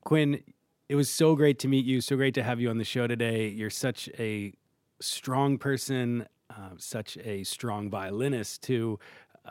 Quinn, 0.04 0.42
it 0.90 0.96
was 0.96 1.08
so 1.08 1.36
great 1.36 1.60
to 1.60 1.68
meet 1.68 1.86
you. 1.86 2.02
So 2.02 2.16
great 2.16 2.34
to 2.34 2.42
have 2.42 2.60
you 2.60 2.72
on 2.72 2.80
the 2.80 2.84
show 2.84 3.06
today. 3.06 3.50
You're 3.50 3.70
such 3.70 4.10
a 4.18 4.52
strong 5.00 5.60
person, 5.60 6.26
uh, 6.50 6.72
such 6.78 7.18
a 7.18 7.44
strong 7.44 7.88
violinist, 7.92 8.64
too. 8.64 8.98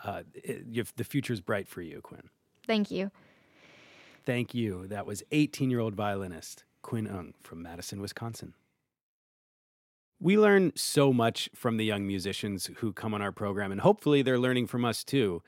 Uh, 0.02 0.22
it, 0.34 0.96
the 0.96 1.04
future's 1.04 1.40
bright 1.40 1.68
for 1.68 1.82
you, 1.82 2.00
Quinn. 2.00 2.28
Thank 2.66 2.90
you. 2.90 3.12
Thank 4.24 4.54
you. 4.54 4.88
That 4.88 5.06
was 5.06 5.22
18 5.30 5.70
year 5.70 5.78
old 5.78 5.94
violinist 5.94 6.64
Quinn 6.82 7.06
Ung 7.06 7.34
from 7.44 7.62
Madison, 7.62 8.00
Wisconsin. 8.00 8.54
We 10.18 10.38
learn 10.38 10.72
so 10.74 11.12
much 11.12 11.50
from 11.54 11.76
the 11.76 11.84
young 11.84 12.06
musicians 12.06 12.70
who 12.78 12.92
come 12.92 13.12
on 13.12 13.20
our 13.20 13.32
program, 13.32 13.70
and 13.70 13.80
hopefully 13.80 14.22
they're 14.22 14.38
learning 14.38 14.66
from 14.66 14.84
us 14.84 15.04
too. 15.04 15.42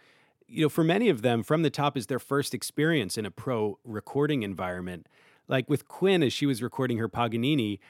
You 0.46 0.62
know, 0.62 0.68
for 0.68 0.84
many 0.84 1.08
of 1.08 1.22
them, 1.22 1.42
From 1.42 1.62
the 1.62 1.70
Top 1.70 1.96
is 1.96 2.06
their 2.06 2.18
first 2.18 2.54
experience 2.54 3.16
in 3.16 3.24
a 3.24 3.30
pro 3.30 3.78
recording 3.84 4.42
environment. 4.42 5.06
Like 5.46 5.68
with 5.70 5.88
Quinn, 5.88 6.22
as 6.22 6.32
she 6.32 6.46
was 6.46 6.62
recording 6.62 6.98
her 6.98 7.08
Paganini, 7.08 7.80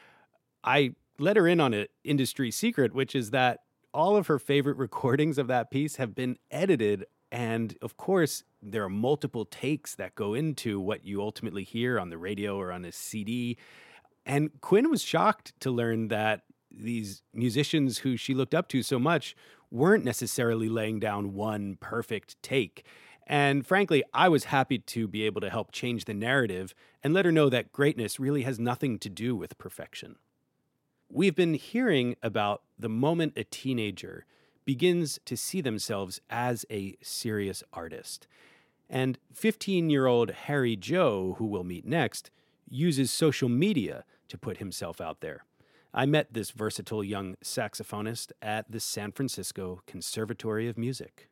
I 0.63 0.95
let 1.19 1.37
her 1.37 1.49
in 1.49 1.61
on 1.61 1.75
an 1.75 1.87
industry 2.05 2.51
secret, 2.51 2.95
which 2.95 3.15
is 3.15 3.31
that 3.31 3.61
all 3.93 4.17
of 4.17 4.29
her 4.29 4.39
favorite 4.39 4.77
recordings 4.87 5.39
of 5.39 5.49
that 5.49 5.71
piece 5.71 5.97
have 5.97 6.15
been 6.15 6.37
edited. 6.51 7.07
And 7.33 7.77
of 7.83 7.97
course, 7.97 8.45
there 8.63 8.85
are 8.85 8.89
multiple 8.89 9.45
takes 9.45 9.95
that 9.97 10.15
go 10.15 10.35
into 10.35 10.81
what 10.81 11.05
you 11.05 11.21
ultimately 11.21 11.65
hear 11.65 11.99
on 11.99 12.11
the 12.11 12.19
radio 12.19 12.57
or 12.57 12.73
on 12.73 12.85
a 12.85 12.93
CD. 12.93 13.57
And 14.25 14.61
Quinn 14.61 14.91
was 14.91 15.03
shocked 15.03 15.59
to 15.61 15.71
learn 15.71 16.09
that 16.09 16.43
these 16.79 17.23
musicians 17.35 17.99
who 17.99 18.17
she 18.17 18.35
looked 18.35 18.55
up 18.55 18.69
to 18.69 18.83
so 18.83 18.99
much 18.99 19.37
weren't 19.71 20.05
necessarily 20.05 20.69
laying 20.69 20.99
down 20.99 21.35
one 21.35 21.77
perfect 21.81 22.41
take. 22.43 22.85
And 23.27 23.67
frankly, 23.67 24.03
I 24.15 24.29
was 24.29 24.45
happy 24.45 24.79
to 24.79 25.07
be 25.07 25.25
able 25.25 25.43
to 25.43 25.51
help 25.51 25.71
change 25.71 26.07
the 26.07 26.15
narrative 26.15 26.75
and 27.03 27.13
let 27.13 27.27
her 27.27 27.33
know 27.33 27.51
that 27.51 27.73
greatness 27.73 28.19
really 28.19 28.43
has 28.43 28.59
nothing 28.59 28.99
to 29.01 29.11
do 29.11 29.37
with 29.37 29.59
perfection. 29.59 30.17
We've 31.11 31.35
been 31.35 31.55
hearing 31.55 32.17
about 32.23 32.63
the 32.79 32.89
moment 32.89 33.35
a 33.37 33.45
teenager 33.45 34.25
begins 34.65 35.19
to 35.25 35.37
see 35.37 35.61
themselves 35.61 36.21
as 36.29 36.67
a 36.71 36.97
serious 37.03 37.63
artist. 37.73 38.27
And 38.91 39.19
15 39.33 39.91
year 39.91 40.07
old 40.07 40.31
Harry 40.31 40.77
Joe, 40.77 41.35
who 41.39 41.47
we'll 41.47 41.65
meet 41.65 41.87
next, 41.87 42.31
uses 42.69 43.11
social 43.11 43.49
media 43.49 44.05
to 44.29 44.39
put 44.39 44.59
himself 44.59 45.01
out 45.01 45.21
there. 45.21 45.45
I 45.95 46.05
met 46.05 46.35
this 46.35 46.51
versatile 46.51 47.03
young 47.03 47.37
saxophonist 47.43 48.33
at 48.43 48.71
the 48.71 48.79
San 48.79 49.11
Francisco 49.13 49.81
Conservatory 49.87 50.69
of 50.69 50.77
Music. 50.77 51.31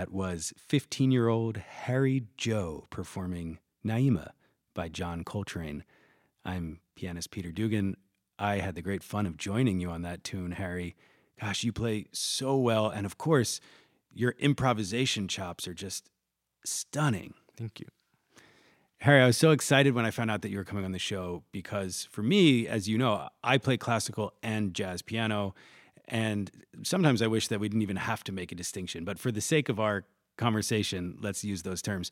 That 0.00 0.12
was 0.12 0.54
15 0.56 1.10
year 1.10 1.28
old 1.28 1.58
Harry 1.58 2.24
Joe 2.38 2.86
performing 2.88 3.58
Naima 3.84 4.30
by 4.72 4.88
John 4.88 5.24
Coltrane. 5.24 5.84
I'm 6.42 6.80
pianist 6.96 7.30
Peter 7.30 7.52
Dugan. 7.52 7.98
I 8.38 8.60
had 8.60 8.76
the 8.76 8.80
great 8.80 9.02
fun 9.02 9.26
of 9.26 9.36
joining 9.36 9.78
you 9.78 9.90
on 9.90 10.00
that 10.00 10.24
tune, 10.24 10.52
Harry. 10.52 10.96
Gosh, 11.38 11.64
you 11.64 11.72
play 11.74 12.06
so 12.12 12.56
well. 12.56 12.88
And 12.88 13.04
of 13.04 13.18
course, 13.18 13.60
your 14.10 14.30
improvisation 14.38 15.28
chops 15.28 15.68
are 15.68 15.74
just 15.74 16.08
stunning. 16.64 17.34
Thank 17.54 17.78
you. 17.78 17.88
Harry, 19.00 19.20
I 19.20 19.26
was 19.26 19.36
so 19.36 19.50
excited 19.50 19.94
when 19.94 20.06
I 20.06 20.10
found 20.10 20.30
out 20.30 20.40
that 20.40 20.50
you 20.50 20.56
were 20.56 20.64
coming 20.64 20.86
on 20.86 20.92
the 20.92 20.98
show 20.98 21.42
because 21.52 22.08
for 22.10 22.22
me, 22.22 22.66
as 22.66 22.88
you 22.88 22.96
know, 22.96 23.28
I 23.44 23.58
play 23.58 23.76
classical 23.76 24.32
and 24.42 24.72
jazz 24.72 25.02
piano. 25.02 25.54
And 26.08 26.50
sometimes 26.82 27.22
I 27.22 27.26
wish 27.26 27.48
that 27.48 27.60
we 27.60 27.68
didn't 27.68 27.82
even 27.82 27.96
have 27.96 28.24
to 28.24 28.32
make 28.32 28.52
a 28.52 28.54
distinction. 28.54 29.04
But 29.04 29.18
for 29.18 29.30
the 29.30 29.40
sake 29.40 29.68
of 29.68 29.78
our 29.78 30.04
conversation, 30.36 31.18
let's 31.20 31.44
use 31.44 31.62
those 31.62 31.82
terms. 31.82 32.10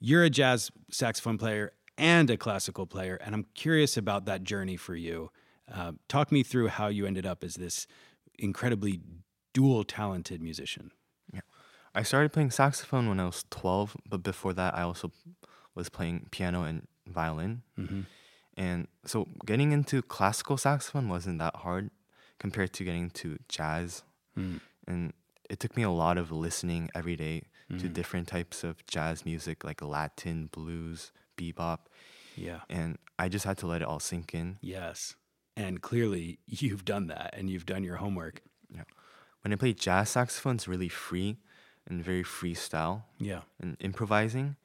You're 0.00 0.24
a 0.24 0.30
jazz 0.30 0.70
saxophone 0.90 1.38
player 1.38 1.72
and 1.96 2.30
a 2.30 2.36
classical 2.36 2.86
player. 2.86 3.18
And 3.24 3.34
I'm 3.34 3.46
curious 3.54 3.96
about 3.96 4.26
that 4.26 4.44
journey 4.44 4.76
for 4.76 4.94
you. 4.94 5.30
Uh, 5.72 5.92
talk 6.08 6.32
me 6.32 6.42
through 6.42 6.68
how 6.68 6.88
you 6.88 7.06
ended 7.06 7.26
up 7.26 7.42
as 7.42 7.54
this 7.54 7.86
incredibly 8.38 9.00
dual 9.52 9.84
talented 9.84 10.42
musician. 10.42 10.90
Yeah. 11.32 11.40
I 11.94 12.02
started 12.02 12.32
playing 12.32 12.50
saxophone 12.50 13.08
when 13.08 13.20
I 13.20 13.26
was 13.26 13.44
12, 13.50 13.96
but 14.08 14.22
before 14.22 14.52
that, 14.54 14.74
I 14.76 14.82
also 14.82 15.12
was 15.74 15.88
playing 15.88 16.26
piano 16.30 16.62
and 16.62 16.86
violin. 17.06 17.62
Mm-hmm. 17.78 18.00
And 18.56 18.88
so 19.04 19.26
getting 19.44 19.72
into 19.72 20.02
classical 20.02 20.56
saxophone 20.56 21.08
wasn't 21.08 21.38
that 21.38 21.56
hard 21.56 21.90
compared 22.38 22.72
to 22.74 22.84
getting 22.84 23.10
to 23.10 23.38
jazz. 23.48 24.02
Mm. 24.36 24.60
And 24.86 25.12
it 25.50 25.60
took 25.60 25.76
me 25.76 25.82
a 25.82 25.90
lot 25.90 26.18
of 26.18 26.30
listening 26.32 26.90
every 26.94 27.16
day 27.16 27.44
to 27.70 27.88
Mhm. 27.88 27.92
different 27.94 28.28
types 28.28 28.62
of 28.64 28.84
jazz 28.86 29.24
music 29.24 29.64
like 29.64 29.80
Latin, 29.82 30.46
blues, 30.46 31.12
bebop. 31.36 31.86
Yeah. 32.36 32.60
And 32.68 32.98
I 33.18 33.28
just 33.28 33.44
had 33.44 33.58
to 33.58 33.66
let 33.66 33.80
it 33.82 33.88
all 33.88 34.00
sink 34.00 34.34
in. 34.34 34.58
Yes. 34.60 35.16
And 35.56 35.80
clearly 35.80 36.40
you've 36.46 36.84
done 36.84 37.06
that 37.08 37.34
and 37.36 37.48
you've 37.48 37.66
done 37.66 37.84
your 37.84 37.96
homework. 37.96 38.42
Yeah. 38.74 38.84
When 39.42 39.52
I 39.52 39.56
play 39.56 39.72
jazz 39.72 40.10
saxophone, 40.10 40.56
it's 40.56 40.66
really 40.68 40.88
free 40.88 41.38
and 41.86 42.02
very 42.04 42.22
freestyle 42.24 43.04
Yeah. 43.18 43.42
and 43.60 43.76
improvising. 43.80 44.56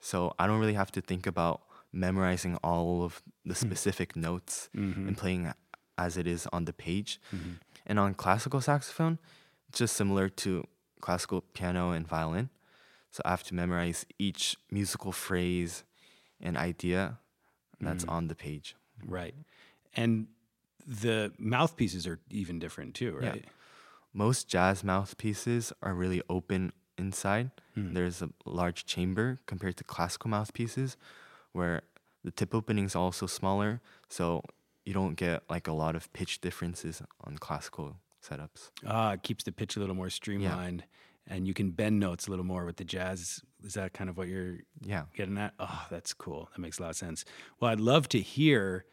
So 0.00 0.34
I 0.38 0.46
don't 0.46 0.60
really 0.60 0.74
have 0.74 0.92
to 0.92 1.00
think 1.00 1.26
about 1.26 1.62
memorizing 1.92 2.56
all 2.56 3.04
of 3.04 3.22
the 3.44 3.54
specific 3.54 4.14
notes 4.16 4.68
Mm-hmm. 4.74 5.08
and 5.08 5.16
playing 5.16 5.52
as 5.96 6.16
it 6.16 6.26
is 6.26 6.46
on 6.52 6.64
the 6.64 6.72
page. 6.72 7.20
Mhm. 7.32 7.58
And 7.86 7.98
on 7.98 8.14
classical 8.14 8.60
saxophone, 8.60 9.18
it's 9.68 9.78
just 9.78 9.96
similar 9.96 10.28
to 10.28 10.66
classical 11.00 11.42
piano 11.42 11.90
and 11.90 12.06
violin. 12.06 12.50
So 13.10 13.22
I 13.24 13.30
have 13.30 13.42
to 13.44 13.54
memorize 13.54 14.06
each 14.18 14.56
musical 14.70 15.12
phrase 15.12 15.84
and 16.40 16.56
idea 16.56 17.18
that's 17.80 18.04
Mm. 18.04 18.10
on 18.10 18.28
the 18.28 18.34
page. 18.34 18.74
Right. 19.04 19.34
And 19.94 20.28
the 20.86 21.32
mouthpieces 21.38 22.06
are 22.06 22.20
even 22.30 22.58
different 22.58 22.94
too, 22.94 23.16
right? 23.16 23.42
Yeah. 23.44 23.50
Most 24.12 24.48
jazz 24.48 24.82
mouthpieces 24.84 25.72
are 25.82 25.94
really 25.94 26.22
open 26.28 26.72
inside. 26.96 27.50
Hmm. 27.74 27.92
There's 27.94 28.22
a 28.22 28.30
large 28.44 28.84
chamber 28.86 29.40
compared 29.46 29.76
to 29.78 29.84
classical 29.84 30.30
mouthpieces 30.30 30.96
where 31.52 31.82
the 32.22 32.30
tip 32.30 32.54
opening 32.54 32.84
is 32.84 32.94
also 32.96 33.26
smaller. 33.26 33.80
So 34.08 34.42
you 34.84 34.92
don't 34.92 35.14
get 35.14 35.42
like 35.48 35.66
a 35.68 35.72
lot 35.72 35.96
of 35.96 36.12
pitch 36.12 36.40
differences 36.40 37.02
on 37.22 37.38
classical 37.38 37.96
setups. 38.22 38.70
Ah, 38.86 39.12
it 39.12 39.22
keeps 39.22 39.44
the 39.44 39.52
pitch 39.52 39.76
a 39.76 39.80
little 39.80 39.94
more 39.94 40.10
streamlined 40.10 40.84
and 41.26 41.46
you 41.46 41.54
can 41.54 41.70
bend 41.70 41.98
notes 42.00 42.26
a 42.26 42.30
little 42.30 42.44
more 42.44 42.64
with 42.66 42.76
the 42.76 42.84
jazz. 42.84 43.42
Is 43.62 43.74
that 43.74 43.94
kind 43.94 44.10
of 44.10 44.16
what 44.18 44.28
you're 44.28 44.58
Yeah. 44.82 45.04
getting 45.14 45.38
at? 45.38 45.54
Oh, 45.58 45.86
that's 45.90 46.12
cool. 46.12 46.48
That 46.52 46.60
makes 46.60 46.78
a 46.78 46.82
lot 46.82 46.90
of 46.90 46.96
sense. 46.96 47.24
Well, 47.60 47.70
I'd 47.70 47.80
love 47.80 48.08
to 48.10 48.20
hear 48.20 48.84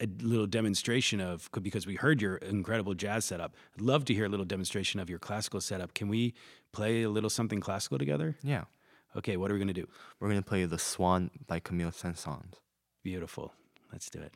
a 0.00 0.06
little 0.22 0.46
demonstration 0.46 1.20
of 1.20 1.50
because 1.60 1.86
we 1.86 1.96
heard 1.96 2.22
your 2.22 2.36
incredible 2.36 2.94
jazz 2.94 3.24
setup. 3.26 3.54
I'd 3.74 3.80
love 3.82 4.04
to 4.06 4.14
hear 4.14 4.24
a 4.26 4.28
little 4.28 4.46
demonstration 4.46 4.98
of 5.00 5.10
your 5.10 5.18
classical 5.18 5.60
setup. 5.60 5.92
Can 5.92 6.08
we 6.08 6.34
play 6.72 7.02
a 7.02 7.10
little 7.10 7.28
something 7.30 7.60
classical 7.60 7.98
together? 7.98 8.36
Yeah. 8.42 8.64
Okay, 9.16 9.36
what 9.36 9.50
are 9.50 9.54
we 9.54 9.58
going 9.58 9.68
to 9.68 9.74
do? 9.74 9.88
We're 10.20 10.28
going 10.28 10.40
to 10.42 10.48
play 10.48 10.64
The 10.66 10.78
Swan 10.78 11.30
by 11.46 11.58
Camille 11.60 11.90
Saint-Saëns. 11.92 12.54
Beautiful. 13.02 13.52
Let's 13.92 14.08
do 14.08 14.20
it. 14.20 14.32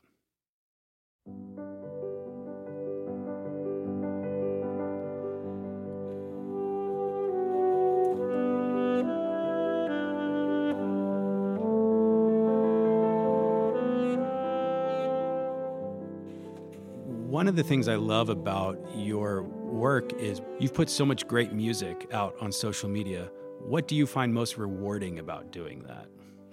One 17.32 17.48
of 17.48 17.56
the 17.56 17.62
things 17.62 17.88
I 17.88 17.94
love 17.94 18.28
about 18.28 18.78
your 18.94 19.42
work 19.42 20.12
is 20.12 20.42
you've 20.60 20.74
put 20.74 20.90
so 20.90 21.06
much 21.06 21.26
great 21.26 21.50
music 21.52 22.06
out 22.12 22.36
on 22.40 22.52
social 22.52 22.90
media. 22.90 23.30
What 23.58 23.88
do 23.88 23.96
you 23.96 24.06
find 24.06 24.34
most 24.34 24.58
rewarding 24.58 25.18
about 25.18 25.50
doing 25.50 25.82
that? 25.84 26.08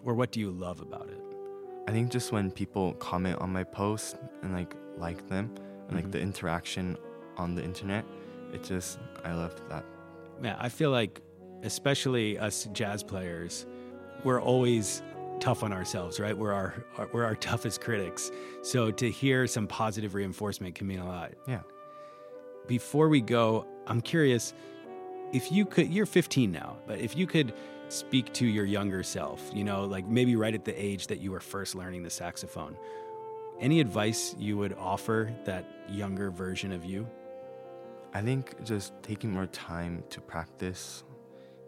Or 0.05 0.13
what 0.13 0.31
do 0.31 0.39
you 0.39 0.51
love 0.51 0.79
about 0.79 1.09
it? 1.09 1.28
I 1.87 1.91
think 1.91 2.11
just 2.11 2.31
when 2.31 2.51
people 2.51 2.93
comment 2.93 3.39
on 3.39 3.51
my 3.51 3.63
post 3.63 4.17
and 4.43 4.53
like 4.53 4.75
like 4.97 5.27
them 5.29 5.53
and 5.87 5.95
like 5.95 6.07
Mhm. 6.07 6.11
the 6.11 6.21
interaction 6.21 6.97
on 7.37 7.55
the 7.55 7.63
internet, 7.63 8.05
it 8.53 8.63
just 8.63 8.99
I 9.23 9.33
love 9.33 9.55
that. 9.69 9.83
Yeah, 10.43 10.55
I 10.59 10.69
feel 10.69 10.91
like, 10.91 11.21
especially 11.63 12.37
us 12.37 12.67
jazz 12.73 13.03
players, 13.03 13.65
we're 14.23 14.41
always 14.41 15.01
tough 15.39 15.63
on 15.63 15.71
ourselves, 15.73 16.19
right? 16.19 16.37
We're 16.37 16.51
our, 16.53 16.73
our 16.97 17.09
we're 17.13 17.23
our 17.25 17.35
toughest 17.35 17.81
critics. 17.81 18.29
So 18.61 18.91
to 18.91 19.09
hear 19.09 19.47
some 19.47 19.67
positive 19.67 20.13
reinforcement 20.13 20.75
can 20.75 20.85
mean 20.87 20.99
a 20.99 21.07
lot. 21.07 21.31
Yeah. 21.47 21.61
Before 22.67 23.09
we 23.09 23.21
go, 23.21 23.65
I'm 23.87 24.01
curious 24.01 24.53
if 25.33 25.51
you 25.51 25.65
could. 25.65 25.91
You're 25.91 26.05
15 26.05 26.51
now, 26.51 26.77
but 26.85 26.99
if 26.99 27.15
you 27.15 27.25
could 27.25 27.53
speak 27.89 28.31
to 28.33 28.45
your 28.45 28.65
younger 28.65 29.03
self, 29.03 29.49
you 29.53 29.63
know, 29.63 29.85
like 29.85 30.07
maybe 30.07 30.35
right 30.35 30.53
at 30.53 30.63
the 30.63 30.83
age 30.83 31.07
that 31.07 31.19
you 31.19 31.31
were 31.31 31.39
first 31.39 31.75
learning 31.75 32.03
the 32.03 32.09
saxophone, 32.09 32.77
any 33.59 33.79
advice 33.79 34.35
you 34.39 34.57
would 34.57 34.73
offer 34.73 35.33
that 35.45 35.65
younger 35.89 36.31
version 36.31 36.71
of 36.71 36.85
you? 36.85 37.07
I 38.13 38.21
think 38.21 38.63
just 38.63 38.93
taking 39.03 39.31
more 39.31 39.47
time 39.47 40.03
to 40.09 40.21
practice 40.21 41.03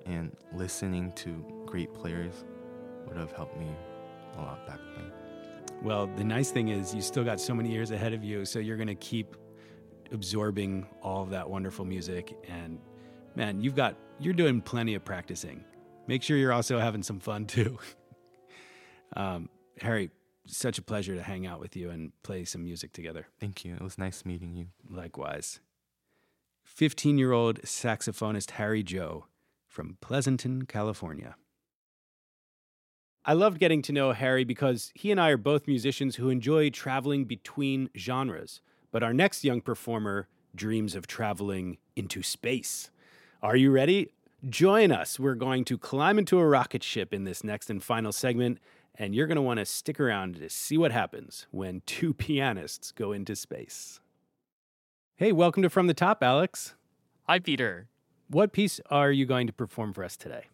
and 0.05 0.35
listening 0.53 1.11
to 1.13 1.45
great 1.65 1.93
players 1.93 2.45
would 3.07 3.17
have 3.17 3.31
helped 3.31 3.57
me 3.57 3.67
a 4.37 4.41
lot 4.41 4.65
back 4.65 4.79
then. 4.95 5.11
Well, 5.83 6.07
the 6.07 6.23
nice 6.23 6.51
thing 6.51 6.69
is 6.69 6.93
you 6.93 7.01
still 7.01 7.23
got 7.23 7.39
so 7.39 7.53
many 7.53 7.71
years 7.71 7.91
ahead 7.91 8.13
of 8.13 8.23
you, 8.23 8.45
so 8.45 8.59
you're 8.59 8.77
going 8.77 8.87
to 8.87 8.95
keep 8.95 9.35
absorbing 10.11 10.87
all 11.01 11.23
of 11.23 11.29
that 11.31 11.49
wonderful 11.49 11.85
music 11.85 12.35
and 12.47 12.79
man, 13.35 13.61
you've 13.61 13.75
got 13.75 13.95
you're 14.19 14.33
doing 14.33 14.61
plenty 14.61 14.95
of 14.95 15.03
practicing. 15.03 15.63
Make 16.11 16.23
sure 16.23 16.35
you're 16.35 16.51
also 16.51 16.77
having 16.77 17.03
some 17.03 17.21
fun 17.21 17.45
too. 17.45 17.79
um, 19.15 19.47
Harry, 19.79 20.09
such 20.45 20.77
a 20.77 20.81
pleasure 20.81 21.15
to 21.15 21.23
hang 21.23 21.47
out 21.47 21.61
with 21.61 21.77
you 21.77 21.89
and 21.89 22.11
play 22.21 22.43
some 22.43 22.65
music 22.65 22.91
together. 22.91 23.27
Thank 23.39 23.63
you. 23.63 23.75
It 23.75 23.81
was 23.81 23.97
nice 23.97 24.25
meeting 24.25 24.53
you. 24.53 24.67
Likewise. 24.89 25.61
15 26.65 27.17
year 27.17 27.31
old 27.31 27.61
saxophonist 27.61 28.51
Harry 28.51 28.83
Joe 28.83 29.27
from 29.69 29.95
Pleasanton, 30.01 30.65
California. 30.65 31.37
I 33.23 33.31
loved 33.31 33.57
getting 33.57 33.81
to 33.83 33.93
know 33.93 34.11
Harry 34.11 34.43
because 34.43 34.91
he 34.93 35.11
and 35.11 35.21
I 35.21 35.29
are 35.29 35.37
both 35.37 35.65
musicians 35.65 36.17
who 36.17 36.27
enjoy 36.27 36.71
traveling 36.71 37.23
between 37.23 37.89
genres. 37.97 38.59
But 38.91 39.01
our 39.01 39.13
next 39.13 39.45
young 39.45 39.61
performer 39.61 40.27
dreams 40.53 40.93
of 40.93 41.07
traveling 41.07 41.77
into 41.95 42.21
space. 42.21 42.91
Are 43.41 43.55
you 43.55 43.71
ready? 43.71 44.11
Join 44.49 44.91
us. 44.91 45.19
We're 45.19 45.35
going 45.35 45.65
to 45.65 45.77
climb 45.77 46.17
into 46.17 46.39
a 46.39 46.47
rocket 46.47 46.81
ship 46.81 47.13
in 47.13 47.25
this 47.25 47.43
next 47.43 47.69
and 47.69 47.83
final 47.83 48.11
segment, 48.11 48.57
and 48.95 49.13
you're 49.13 49.27
going 49.27 49.35
to 49.35 49.41
want 49.41 49.59
to 49.59 49.65
stick 49.65 49.99
around 49.99 50.37
to 50.37 50.49
see 50.49 50.79
what 50.79 50.91
happens 50.91 51.45
when 51.51 51.83
two 51.85 52.11
pianists 52.15 52.91
go 52.91 53.11
into 53.11 53.35
space. 53.35 53.99
Hey, 55.15 55.31
welcome 55.31 55.61
to 55.61 55.69
From 55.69 55.85
the 55.85 55.93
Top, 55.93 56.23
Alex. 56.23 56.73
Hi, 57.27 57.37
Peter. 57.37 57.87
What 58.29 58.51
piece 58.51 58.81
are 58.89 59.11
you 59.11 59.27
going 59.27 59.45
to 59.45 59.53
perform 59.53 59.93
for 59.93 60.03
us 60.03 60.17
today? 60.17 60.45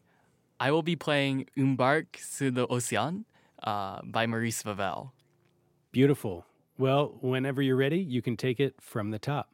I 0.59 0.69
will 0.71 0.83
be 0.83 0.97
playing 0.97 1.45
Une 1.55 1.77
barque 1.77 2.19
sur 2.21 2.51
l'Océan 2.51 3.23
uh, 3.63 4.01
by 4.03 4.27
Maurice 4.27 4.65
Ravel. 4.65 5.13
Beautiful. 5.93 6.45
Well, 6.77 7.15
whenever 7.21 7.61
you're 7.61 7.77
ready, 7.77 7.99
you 7.99 8.21
can 8.21 8.35
take 8.35 8.59
it 8.59 8.75
from 8.81 9.11
the 9.11 9.19
top. 9.19 9.49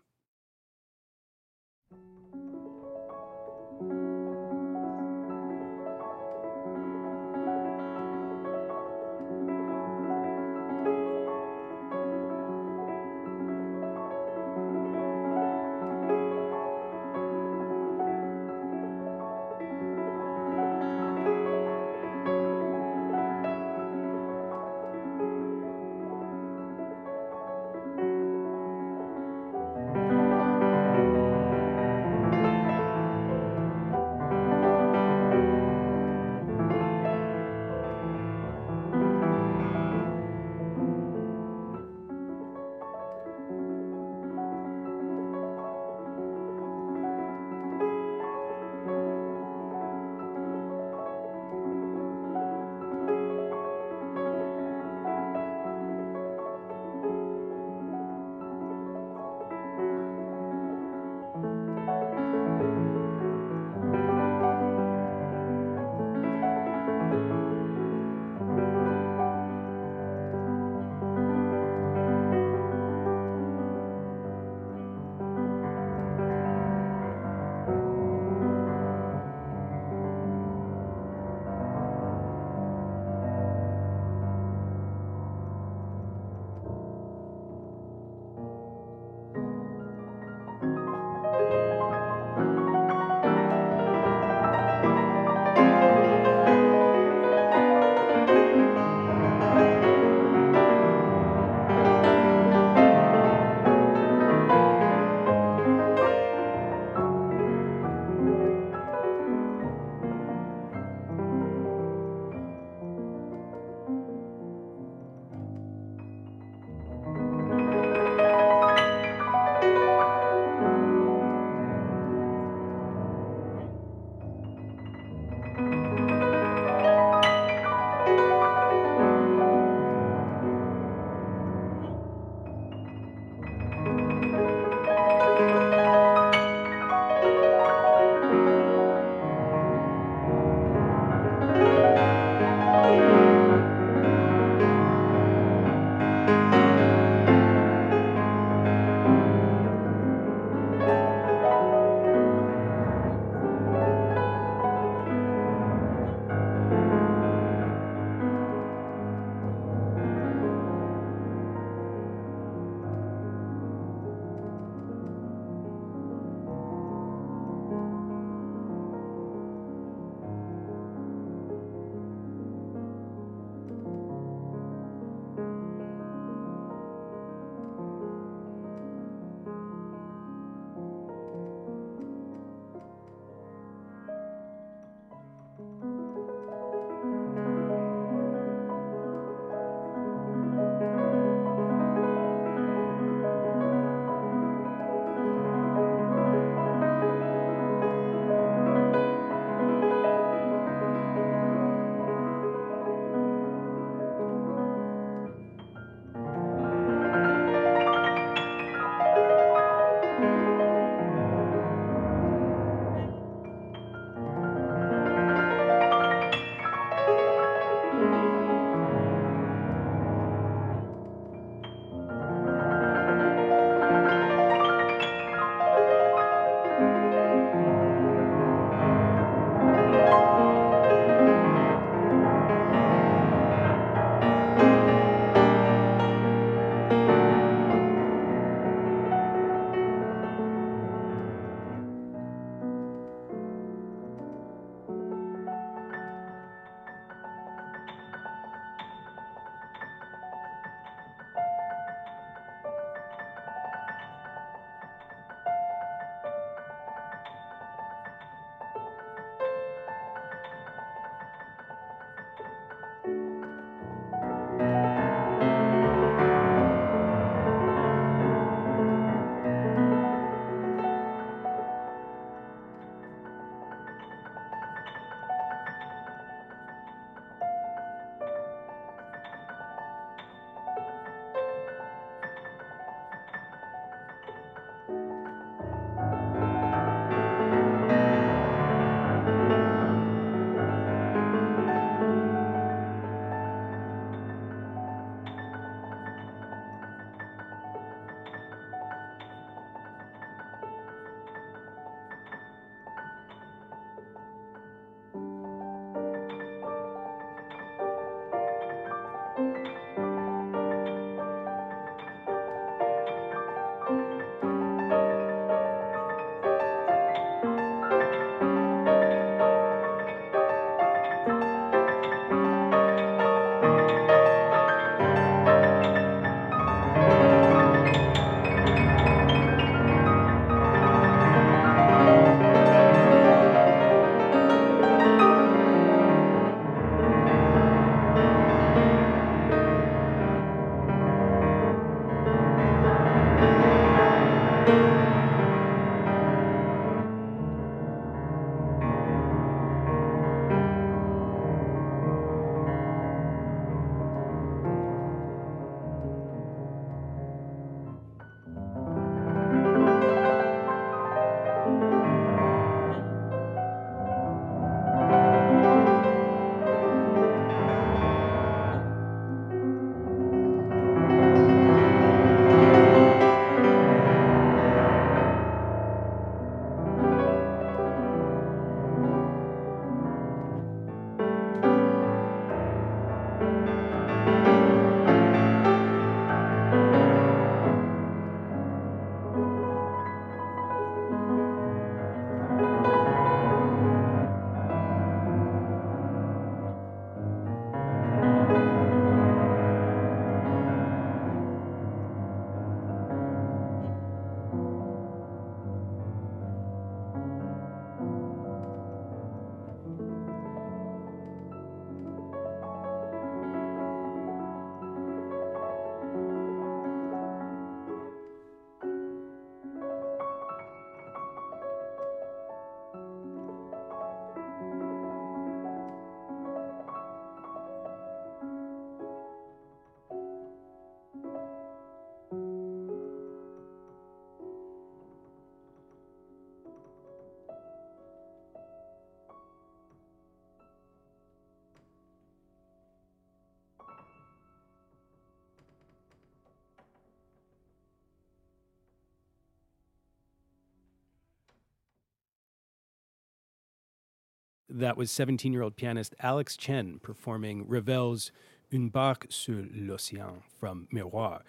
That 454.75 454.97
was 454.97 455.11
17 455.11 455.53
year 455.53 455.61
old 455.61 455.75
pianist 455.75 456.15
Alex 456.19 456.57
Chen 456.57 456.99
performing 457.03 457.67
Ravel's 457.67 458.31
Une 458.71 458.89
barque 458.89 459.27
sur 459.29 459.65
l'océan 459.71 460.41
from 460.59 460.87
Miroirs. 460.91 461.41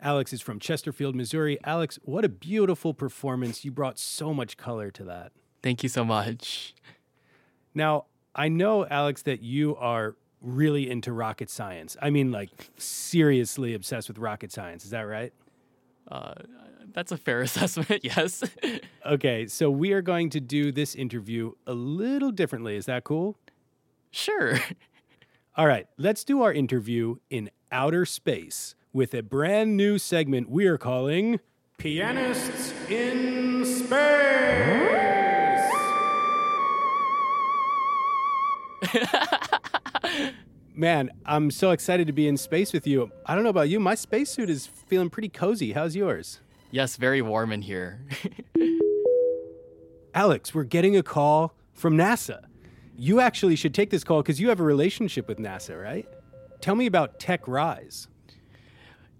Alex 0.00 0.32
is 0.32 0.40
from 0.40 0.58
Chesterfield, 0.58 1.14
Missouri. 1.14 1.58
Alex, 1.62 2.00
what 2.02 2.24
a 2.24 2.28
beautiful 2.28 2.94
performance. 2.94 3.64
You 3.64 3.70
brought 3.70 3.98
so 3.98 4.34
much 4.34 4.56
color 4.56 4.90
to 4.90 5.04
that. 5.04 5.30
Thank 5.62 5.84
you 5.84 5.88
so 5.88 6.04
much. 6.04 6.74
Now, 7.74 8.06
I 8.34 8.48
know, 8.48 8.86
Alex, 8.86 9.22
that 9.22 9.40
you 9.42 9.76
are 9.76 10.16
really 10.40 10.90
into 10.90 11.12
rocket 11.12 11.50
science. 11.50 11.96
I 12.02 12.10
mean, 12.10 12.32
like, 12.32 12.50
seriously 12.76 13.74
obsessed 13.74 14.08
with 14.08 14.18
rocket 14.18 14.50
science. 14.50 14.84
Is 14.84 14.90
that 14.90 15.02
right? 15.02 15.32
Uh, 16.10 16.34
that's 16.92 17.12
a 17.12 17.16
fair 17.16 17.40
assessment, 17.48 18.04
yes. 18.04 18.42
Okay, 19.06 19.46
so 19.46 19.70
we 19.70 19.92
are 19.92 20.02
going 20.02 20.28
to 20.30 20.40
do 20.40 20.70
this 20.70 20.94
interview 20.94 21.52
a 21.66 21.72
little 21.72 22.30
differently. 22.30 22.76
Is 22.76 22.84
that 22.86 23.04
cool? 23.04 23.36
sure. 24.10 24.58
All 25.56 25.66
right, 25.66 25.86
let's 25.96 26.24
do 26.24 26.42
our 26.42 26.52
interview 26.52 27.16
in 27.30 27.50
outer 27.72 28.04
space 28.04 28.74
with 28.92 29.14
a 29.14 29.22
brand 29.22 29.76
new 29.76 29.96
segment 29.98 30.50
we 30.50 30.66
are 30.66 30.76
calling 30.78 31.40
Pianists 31.78 32.72
in 32.90 33.64
Space. 33.64 33.88
Man, 40.78 41.10
I'm 41.26 41.50
so 41.50 41.72
excited 41.72 42.06
to 42.06 42.12
be 42.12 42.28
in 42.28 42.36
space 42.36 42.72
with 42.72 42.86
you. 42.86 43.10
I 43.26 43.34
don't 43.34 43.42
know 43.42 43.50
about 43.50 43.68
you, 43.68 43.80
my 43.80 43.96
spacesuit 43.96 44.48
is 44.48 44.64
feeling 44.64 45.10
pretty 45.10 45.28
cozy. 45.28 45.72
How's 45.72 45.96
yours? 45.96 46.38
Yes, 46.70 46.94
very 46.94 47.20
warm 47.20 47.50
in 47.50 47.62
here. 47.62 48.06
Alex, 50.14 50.54
we're 50.54 50.62
getting 50.62 50.96
a 50.96 51.02
call 51.02 51.52
from 51.72 51.96
NASA. 51.96 52.44
You 52.96 53.18
actually 53.18 53.56
should 53.56 53.74
take 53.74 53.90
this 53.90 54.04
call 54.04 54.22
because 54.22 54.40
you 54.40 54.50
have 54.50 54.60
a 54.60 54.62
relationship 54.62 55.26
with 55.26 55.38
NASA, 55.38 55.82
right? 55.82 56.08
Tell 56.60 56.76
me 56.76 56.86
about 56.86 57.18
TechRise. 57.18 58.06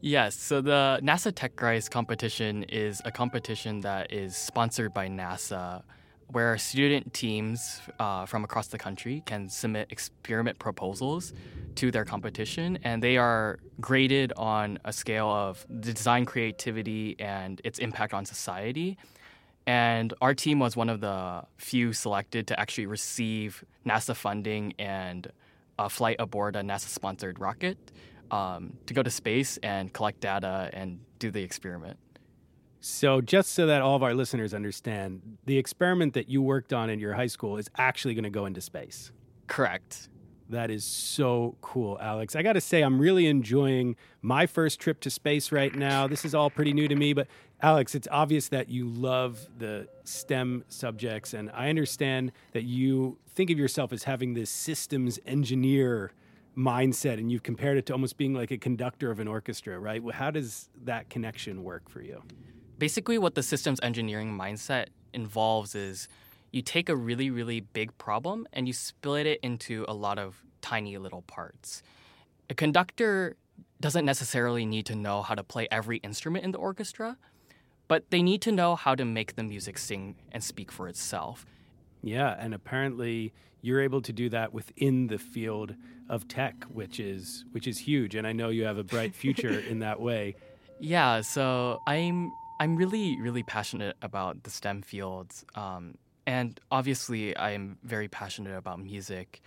Yes, 0.00 0.36
so 0.36 0.60
the 0.60 1.00
NASA 1.02 1.32
TechRise 1.32 1.90
competition 1.90 2.62
is 2.68 3.02
a 3.04 3.10
competition 3.10 3.80
that 3.80 4.12
is 4.12 4.36
sponsored 4.36 4.94
by 4.94 5.08
NASA, 5.08 5.82
where 6.30 6.58
student 6.58 7.14
teams 7.14 7.80
uh, 7.98 8.26
from 8.26 8.44
across 8.44 8.68
the 8.68 8.78
country 8.78 9.22
can 9.24 9.48
submit 9.48 9.88
experiment 9.90 10.58
proposals 10.58 11.32
to 11.76 11.90
their 11.90 12.04
competition, 12.04 12.78
and 12.84 13.02
they 13.02 13.16
are 13.16 13.58
graded 13.80 14.32
on 14.36 14.78
a 14.84 14.92
scale 14.92 15.28
of 15.28 15.66
design 15.80 16.26
creativity 16.26 17.16
and 17.18 17.60
its 17.64 17.78
impact 17.78 18.12
on 18.12 18.26
society. 18.26 18.98
And 19.66 20.14
our 20.20 20.34
team 20.34 20.58
was 20.58 20.76
one 20.76 20.88
of 20.88 21.00
the 21.00 21.44
few 21.56 21.92
selected 21.92 22.46
to 22.48 22.58
actually 22.58 22.86
receive 22.86 23.64
NASA 23.86 24.16
funding 24.16 24.74
and 24.78 25.30
a 25.78 25.88
flight 25.88 26.16
aboard 26.18 26.56
a 26.56 26.62
NASA 26.62 26.88
sponsored 26.88 27.38
rocket 27.38 27.78
um, 28.30 28.72
to 28.86 28.94
go 28.94 29.02
to 29.02 29.10
space 29.10 29.58
and 29.62 29.92
collect 29.92 30.20
data 30.20 30.70
and 30.72 31.00
do 31.18 31.30
the 31.30 31.42
experiment. 31.42 31.98
So, 32.80 33.20
just 33.20 33.52
so 33.52 33.66
that 33.66 33.82
all 33.82 33.96
of 33.96 34.02
our 34.02 34.14
listeners 34.14 34.54
understand, 34.54 35.38
the 35.46 35.58
experiment 35.58 36.14
that 36.14 36.28
you 36.28 36.40
worked 36.40 36.72
on 36.72 36.90
in 36.90 37.00
your 37.00 37.14
high 37.14 37.26
school 37.26 37.56
is 37.56 37.68
actually 37.76 38.14
going 38.14 38.24
to 38.24 38.30
go 38.30 38.46
into 38.46 38.60
space. 38.60 39.10
Correct. 39.48 40.08
That 40.50 40.70
is 40.70 40.84
so 40.84 41.56
cool, 41.60 41.98
Alex. 42.00 42.34
I 42.34 42.42
got 42.42 42.54
to 42.54 42.60
say, 42.60 42.82
I'm 42.82 42.98
really 42.98 43.26
enjoying 43.26 43.96
my 44.22 44.46
first 44.46 44.80
trip 44.80 45.00
to 45.00 45.10
space 45.10 45.52
right 45.52 45.74
now. 45.74 46.06
This 46.06 46.24
is 46.24 46.34
all 46.34 46.48
pretty 46.48 46.72
new 46.72 46.88
to 46.88 46.94
me, 46.96 47.12
but 47.12 47.26
Alex, 47.60 47.94
it's 47.94 48.08
obvious 48.10 48.48
that 48.48 48.68
you 48.68 48.88
love 48.88 49.46
the 49.58 49.88
STEM 50.04 50.64
subjects, 50.68 51.34
and 51.34 51.50
I 51.52 51.68
understand 51.68 52.32
that 52.52 52.62
you 52.62 53.18
think 53.34 53.50
of 53.50 53.58
yourself 53.58 53.92
as 53.92 54.04
having 54.04 54.34
this 54.34 54.48
systems 54.48 55.18
engineer 55.26 56.12
mindset, 56.56 57.14
and 57.14 57.30
you've 57.30 57.42
compared 57.42 57.76
it 57.76 57.86
to 57.86 57.92
almost 57.92 58.16
being 58.16 58.32
like 58.32 58.50
a 58.50 58.58
conductor 58.58 59.10
of 59.10 59.20
an 59.20 59.28
orchestra, 59.28 59.78
right? 59.78 60.02
Well, 60.02 60.14
How 60.14 60.30
does 60.30 60.70
that 60.84 61.10
connection 61.10 61.62
work 61.62 61.90
for 61.90 62.00
you? 62.00 62.22
Basically, 62.78 63.18
what 63.18 63.34
the 63.34 63.42
systems 63.42 63.80
engineering 63.82 64.36
mindset 64.36 64.86
involves 65.12 65.74
is 65.74 66.08
you 66.52 66.62
take 66.62 66.88
a 66.88 66.96
really, 66.96 67.30
really 67.30 67.60
big 67.60 67.96
problem 67.98 68.46
and 68.52 68.66
you 68.66 68.72
split 68.72 69.26
it 69.26 69.40
into 69.42 69.84
a 69.88 69.94
lot 69.94 70.18
of 70.18 70.42
tiny 70.60 70.96
little 70.96 71.22
parts. 71.22 71.82
A 72.48 72.54
conductor 72.54 73.36
doesn't 73.80 74.04
necessarily 74.04 74.64
need 74.64 74.86
to 74.86 74.94
know 74.94 75.22
how 75.22 75.34
to 75.34 75.42
play 75.42 75.68
every 75.70 75.98
instrument 75.98 76.44
in 76.44 76.52
the 76.52 76.58
orchestra, 76.58 77.16
but 77.86 78.10
they 78.10 78.22
need 78.22 78.42
to 78.42 78.52
know 78.52 78.76
how 78.76 78.94
to 78.94 79.04
make 79.04 79.36
the 79.36 79.42
music 79.42 79.78
sing 79.78 80.16
and 80.32 80.42
speak 80.42 80.70
for 80.72 80.88
itself. 80.88 81.46
Yeah, 82.02 82.36
and 82.38 82.54
apparently 82.54 83.32
you're 83.60 83.80
able 83.80 84.00
to 84.02 84.12
do 84.12 84.28
that 84.30 84.52
within 84.52 85.08
the 85.08 85.18
field 85.18 85.74
of 86.08 86.28
tech, 86.28 86.64
which 86.72 87.00
is 87.00 87.44
which 87.52 87.66
is 87.66 87.78
huge. 87.78 88.14
And 88.14 88.26
I 88.26 88.32
know 88.32 88.48
you 88.48 88.64
have 88.64 88.78
a 88.78 88.84
bright 88.84 89.14
future 89.14 89.58
in 89.70 89.80
that 89.80 90.00
way. 90.00 90.36
Yeah, 90.80 91.22
so 91.22 91.80
I'm 91.86 92.30
I'm 92.60 92.76
really 92.76 93.20
really 93.20 93.42
passionate 93.42 93.96
about 94.02 94.42
the 94.42 94.50
STEM 94.50 94.82
fields, 94.82 95.44
um, 95.54 95.96
and 96.26 96.58
obviously 96.70 97.36
I'm 97.36 97.78
very 97.82 98.08
passionate 98.08 98.56
about 98.56 98.80
music. 98.80 99.40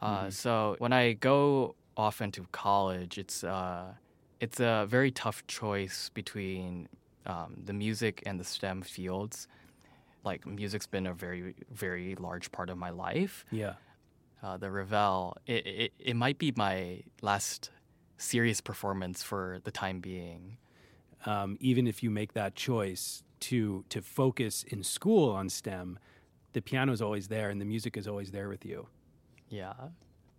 Uh, 0.00 0.30
So 0.30 0.76
when 0.78 0.92
I 0.92 1.12
go 1.14 1.74
off 1.96 2.20
into 2.20 2.46
college, 2.52 3.18
it's 3.18 3.44
uh, 3.44 3.94
it's 4.40 4.60
a 4.60 4.86
very 4.88 5.10
tough 5.10 5.46
choice 5.46 6.10
between 6.14 6.88
um, 7.26 7.54
the 7.64 7.72
music 7.72 8.22
and 8.26 8.38
the 8.38 8.44
STEM 8.44 8.82
fields. 8.82 9.48
Like 10.24 10.46
music's 10.46 10.86
been 10.86 11.06
a 11.06 11.14
very 11.14 11.54
very 11.70 12.14
large 12.16 12.50
part 12.52 12.70
of 12.70 12.78
my 12.78 12.90
life. 12.90 13.44
Yeah. 13.50 13.74
Uh, 14.42 14.56
the 14.56 14.70
Ravel, 14.70 15.36
it, 15.46 15.66
it 15.66 15.92
it 15.98 16.16
might 16.16 16.38
be 16.38 16.52
my 16.56 17.02
last 17.22 17.70
serious 18.16 18.60
performance 18.60 19.22
for 19.22 19.58
the 19.64 19.70
time 19.70 20.00
being. 20.00 20.58
Um, 21.26 21.56
even 21.60 21.86
if 21.86 22.02
you 22.02 22.10
make 22.10 22.32
that 22.34 22.54
choice 22.54 23.22
to 23.40 23.84
to 23.88 24.02
focus 24.02 24.64
in 24.64 24.82
school 24.82 25.30
on 25.30 25.48
STEM, 25.48 25.98
the 26.52 26.62
piano 26.62 26.92
is 26.92 27.02
always 27.02 27.28
there 27.28 27.50
and 27.50 27.60
the 27.60 27.64
music 27.64 27.96
is 27.96 28.08
always 28.08 28.30
there 28.30 28.48
with 28.48 28.64
you. 28.64 28.88
Yeah. 29.48 29.74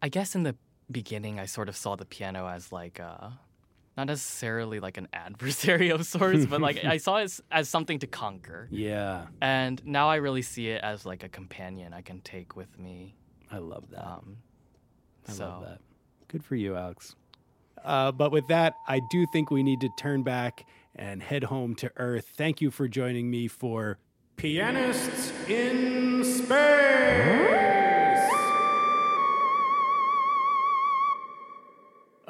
I 0.01 0.09
guess 0.09 0.35
in 0.35 0.43
the 0.43 0.55
beginning, 0.91 1.39
I 1.39 1.45
sort 1.45 1.69
of 1.69 1.75
saw 1.75 1.95
the 1.95 2.05
piano 2.05 2.47
as 2.47 2.71
like 2.71 2.99
a, 2.99 3.37
not 3.97 4.07
necessarily 4.07 4.79
like 4.79 4.97
an 4.97 5.07
adversary 5.13 5.89
of 5.89 6.05
sorts, 6.05 6.45
but 6.45 6.61
like 6.61 6.83
I 6.83 6.97
saw 6.97 7.17
it 7.17 7.23
as, 7.23 7.41
as 7.51 7.69
something 7.69 7.99
to 7.99 8.07
conquer. 8.07 8.67
Yeah, 8.71 9.27
And 9.41 9.85
now 9.85 10.09
I 10.09 10.17
really 10.17 10.41
see 10.41 10.69
it 10.69 10.81
as 10.83 11.05
like 11.05 11.23
a 11.23 11.29
companion 11.29 11.93
I 11.93 12.01
can 12.01 12.21
take 12.21 12.55
with 12.55 12.77
me. 12.79 13.15
I 13.51 13.57
love 13.57 13.89
that. 13.91 14.05
Um, 14.05 14.37
I 15.27 15.31
so, 15.31 15.45
love 15.45 15.61
that. 15.63 15.79
Good 16.27 16.43
for 16.43 16.55
you, 16.55 16.75
Alex. 16.75 17.15
Uh, 17.83 18.11
but 18.11 18.31
with 18.31 18.47
that, 18.47 18.75
I 18.87 19.01
do 19.09 19.25
think 19.31 19.51
we 19.51 19.63
need 19.63 19.81
to 19.81 19.89
turn 19.97 20.23
back 20.23 20.65
and 20.95 21.21
head 21.21 21.45
home 21.45 21.75
to 21.75 21.91
Earth. 21.97 22.33
Thank 22.35 22.61
you 22.61 22.71
for 22.71 22.87
joining 22.87 23.29
me 23.29 23.47
for 23.47 23.99
Pianists 24.35 25.31
in 25.49 26.23
Space. 26.23 27.49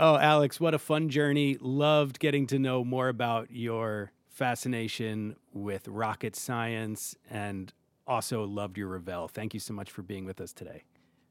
Oh, 0.02 0.16
Alex, 0.16 0.62
what 0.62 0.74
a 0.74 0.80
fun 0.80 1.10
journey. 1.10 1.58
Loved 1.60 2.20
getting 2.20 2.48
to 2.48 2.58
know 2.58 2.86
more 2.86 3.10
about 3.10 3.52
your 3.52 4.14
fascination 4.30 5.36
with 5.52 5.90
rocket 5.90 6.38
science 6.38 7.16
and 7.30 7.74
also 8.08 8.46
loved 8.46 8.78
your 8.78 8.88
Ravel. 8.88 9.28
Thank 9.28 9.54
you 9.54 9.60
so 9.60 9.74
much 9.74 9.92
for 9.92 10.02
being 10.02 10.24
with 10.24 10.40
us 10.40 10.54
today. 10.54 10.84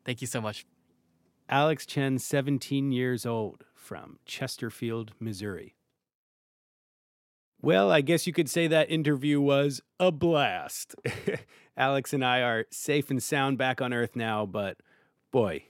Thank 0.04 0.20
you 0.20 0.26
so 0.26 0.42
much. 0.42 0.66
Alex 1.48 1.86
Chen, 1.86 2.18
17 2.18 2.92
years 2.92 3.24
old, 3.24 3.64
from 3.78 4.18
Chesterfield, 4.26 5.12
Missouri. 5.20 5.74
Well, 7.60 7.90
I 7.90 8.02
guess 8.02 8.26
you 8.26 8.32
could 8.32 8.50
say 8.50 8.66
that 8.66 8.90
interview 8.90 9.40
was 9.40 9.80
a 9.98 10.12
blast. 10.12 10.94
Alex 11.76 12.12
and 12.12 12.24
I 12.24 12.42
are 12.42 12.66
safe 12.70 13.10
and 13.10 13.22
sound 13.22 13.58
back 13.58 13.80
on 13.80 13.92
Earth 13.92 14.14
now, 14.14 14.46
but 14.46 14.76
boy, 15.32 15.64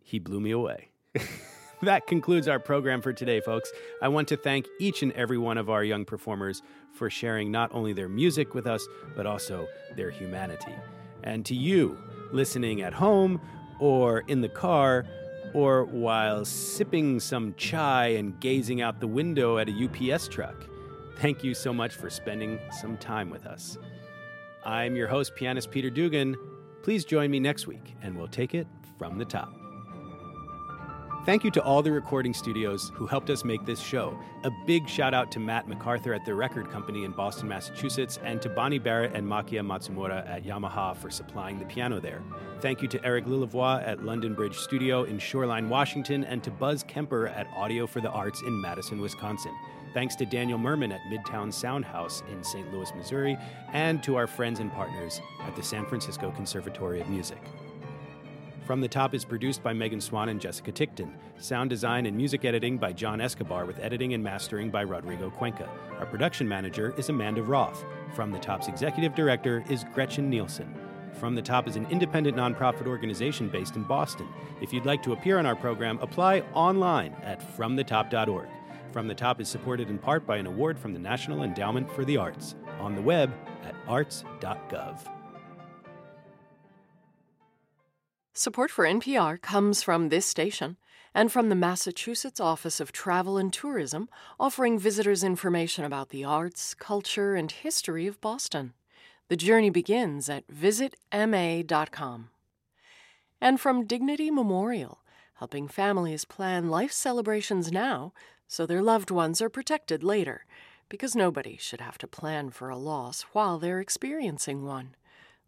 he 0.00 0.18
blew 0.18 0.40
me 0.40 0.52
away. 0.52 0.90
that 1.82 2.06
concludes 2.06 2.48
our 2.48 2.58
program 2.58 3.02
for 3.02 3.12
today, 3.12 3.40
folks. 3.40 3.72
I 4.00 4.08
want 4.08 4.28
to 4.28 4.36
thank 4.36 4.66
each 4.78 5.02
and 5.02 5.12
every 5.12 5.38
one 5.38 5.58
of 5.58 5.68
our 5.68 5.84
young 5.84 6.04
performers 6.04 6.62
for 6.92 7.10
sharing 7.10 7.50
not 7.50 7.70
only 7.74 7.92
their 7.92 8.08
music 8.08 8.54
with 8.54 8.66
us, 8.66 8.86
but 9.16 9.26
also 9.26 9.66
their 9.96 10.10
humanity. 10.10 10.74
And 11.24 11.44
to 11.46 11.54
you, 11.54 11.98
listening 12.32 12.82
at 12.82 12.94
home 12.94 13.40
or 13.80 14.20
in 14.28 14.40
the 14.40 14.48
car, 14.48 15.04
or 15.54 15.84
while 15.84 16.44
sipping 16.44 17.20
some 17.20 17.54
chai 17.56 18.08
and 18.08 18.38
gazing 18.40 18.82
out 18.82 19.00
the 19.00 19.06
window 19.06 19.56
at 19.58 19.68
a 19.68 20.12
UPS 20.12 20.28
truck, 20.28 20.66
thank 21.18 21.42
you 21.42 21.54
so 21.54 21.72
much 21.72 21.94
for 21.94 22.10
spending 22.10 22.58
some 22.80 22.98
time 22.98 23.30
with 23.30 23.46
us. 23.46 23.78
I'm 24.64 24.96
your 24.96 25.08
host, 25.08 25.34
pianist 25.36 25.70
Peter 25.70 25.90
Dugan. 25.90 26.36
Please 26.82 27.04
join 27.04 27.30
me 27.30 27.40
next 27.40 27.66
week, 27.66 27.94
and 28.02 28.16
we'll 28.16 28.28
take 28.28 28.54
it 28.54 28.66
from 28.98 29.16
the 29.16 29.24
top. 29.24 29.63
Thank 31.24 31.42
you 31.42 31.50
to 31.52 31.62
all 31.62 31.80
the 31.80 31.90
recording 31.90 32.34
studios 32.34 32.92
who 32.94 33.06
helped 33.06 33.30
us 33.30 33.44
make 33.44 33.64
this 33.64 33.80
show. 33.80 34.18
A 34.42 34.50
big 34.66 34.86
shout 34.86 35.14
out 35.14 35.32
to 35.32 35.40
Matt 35.40 35.66
MacArthur 35.66 36.12
at 36.12 36.22
the 36.26 36.34
record 36.34 36.70
company 36.70 37.04
in 37.04 37.12
Boston, 37.12 37.48
Massachusetts, 37.48 38.18
and 38.22 38.42
to 38.42 38.50
Bonnie 38.50 38.78
Barrett 38.78 39.14
and 39.14 39.26
Makia 39.26 39.64
Matsumura 39.64 40.28
at 40.28 40.44
Yamaha 40.44 40.94
for 40.94 41.08
supplying 41.08 41.58
the 41.58 41.64
piano 41.64 41.98
there. 41.98 42.22
Thank 42.60 42.82
you 42.82 42.88
to 42.88 43.02
Eric 43.02 43.24
Lilavois 43.24 43.82
at 43.88 44.04
London 44.04 44.34
Bridge 44.34 44.58
Studio 44.58 45.04
in 45.04 45.18
Shoreline, 45.18 45.70
Washington, 45.70 46.24
and 46.24 46.44
to 46.44 46.50
Buzz 46.50 46.84
Kemper 46.84 47.28
at 47.28 47.46
Audio 47.56 47.86
for 47.86 48.02
the 48.02 48.10
Arts 48.10 48.42
in 48.42 48.60
Madison, 48.60 49.00
Wisconsin. 49.00 49.56
Thanks 49.94 50.16
to 50.16 50.26
Daniel 50.26 50.58
Merman 50.58 50.92
at 50.92 51.00
Midtown 51.10 51.50
Sound 51.50 51.86
House 51.86 52.22
in 52.30 52.44
St. 52.44 52.70
Louis, 52.70 52.92
Missouri, 52.94 53.38
and 53.72 54.02
to 54.02 54.16
our 54.16 54.26
friends 54.26 54.60
and 54.60 54.70
partners 54.70 55.22
at 55.40 55.56
the 55.56 55.62
San 55.62 55.86
Francisco 55.86 56.30
Conservatory 56.32 57.00
of 57.00 57.08
Music. 57.08 57.40
From 58.64 58.80
the 58.80 58.88
Top 58.88 59.14
is 59.14 59.26
produced 59.26 59.62
by 59.62 59.74
Megan 59.74 60.00
Swan 60.00 60.30
and 60.30 60.40
Jessica 60.40 60.72
Tickton. 60.72 61.12
Sound 61.36 61.68
design 61.68 62.06
and 62.06 62.16
music 62.16 62.46
editing 62.46 62.78
by 62.78 62.94
John 62.94 63.20
Escobar, 63.20 63.66
with 63.66 63.78
editing 63.78 64.14
and 64.14 64.24
mastering 64.24 64.70
by 64.70 64.84
Rodrigo 64.84 65.28
Cuenca. 65.28 65.68
Our 65.98 66.06
production 66.06 66.48
manager 66.48 66.94
is 66.96 67.10
Amanda 67.10 67.42
Roth. 67.42 67.84
From 68.14 68.30
the 68.30 68.38
Top's 68.38 68.68
executive 68.68 69.14
director 69.14 69.62
is 69.68 69.84
Gretchen 69.92 70.30
Nielsen. 70.30 70.74
From 71.12 71.34
the 71.34 71.42
Top 71.42 71.68
is 71.68 71.76
an 71.76 71.86
independent 71.90 72.38
nonprofit 72.38 72.86
organization 72.86 73.50
based 73.50 73.76
in 73.76 73.82
Boston. 73.82 74.28
If 74.62 74.72
you'd 74.72 74.86
like 74.86 75.02
to 75.02 75.12
appear 75.12 75.38
on 75.38 75.44
our 75.44 75.56
program, 75.56 75.98
apply 76.00 76.40
online 76.54 77.12
at 77.22 77.42
fromthetop.org. 77.58 78.48
From 78.92 79.08
the 79.08 79.14
Top 79.14 79.42
is 79.42 79.48
supported 79.48 79.90
in 79.90 79.98
part 79.98 80.26
by 80.26 80.38
an 80.38 80.46
award 80.46 80.78
from 80.78 80.94
the 80.94 80.98
National 80.98 81.42
Endowment 81.42 81.92
for 81.92 82.06
the 82.06 82.16
Arts 82.16 82.54
on 82.80 82.94
the 82.94 83.02
web 83.02 83.30
at 83.62 83.74
arts.gov. 83.86 85.13
Support 88.36 88.72
for 88.72 88.84
NPR 88.84 89.40
comes 89.40 89.84
from 89.84 90.08
this 90.08 90.26
station 90.26 90.76
and 91.14 91.30
from 91.30 91.50
the 91.50 91.54
Massachusetts 91.54 92.40
Office 92.40 92.80
of 92.80 92.90
Travel 92.90 93.38
and 93.38 93.52
Tourism, 93.52 94.08
offering 94.40 94.76
visitors 94.76 95.22
information 95.22 95.84
about 95.84 96.08
the 96.08 96.24
arts, 96.24 96.74
culture, 96.74 97.36
and 97.36 97.52
history 97.52 98.08
of 98.08 98.20
Boston. 98.20 98.72
The 99.28 99.36
journey 99.36 99.70
begins 99.70 100.28
at 100.28 100.48
visitma.com. 100.48 102.30
And 103.40 103.60
from 103.60 103.86
Dignity 103.86 104.32
Memorial, 104.32 104.98
helping 105.34 105.68
families 105.68 106.24
plan 106.24 106.68
life 106.68 106.90
celebrations 106.90 107.70
now 107.70 108.12
so 108.48 108.66
their 108.66 108.82
loved 108.82 109.12
ones 109.12 109.40
are 109.40 109.48
protected 109.48 110.02
later, 110.02 110.44
because 110.88 111.14
nobody 111.14 111.56
should 111.56 111.80
have 111.80 111.98
to 111.98 112.08
plan 112.08 112.50
for 112.50 112.68
a 112.68 112.76
loss 112.76 113.22
while 113.32 113.60
they're 113.60 113.80
experiencing 113.80 114.64
one. 114.64 114.96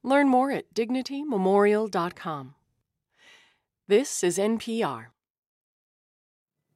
Learn 0.05 0.29
more 0.29 0.53
at 0.53 0.73
dignitymemorial.com. 0.73 2.55
This 3.89 4.25
is 4.25 4.37
NPR. 4.37 5.07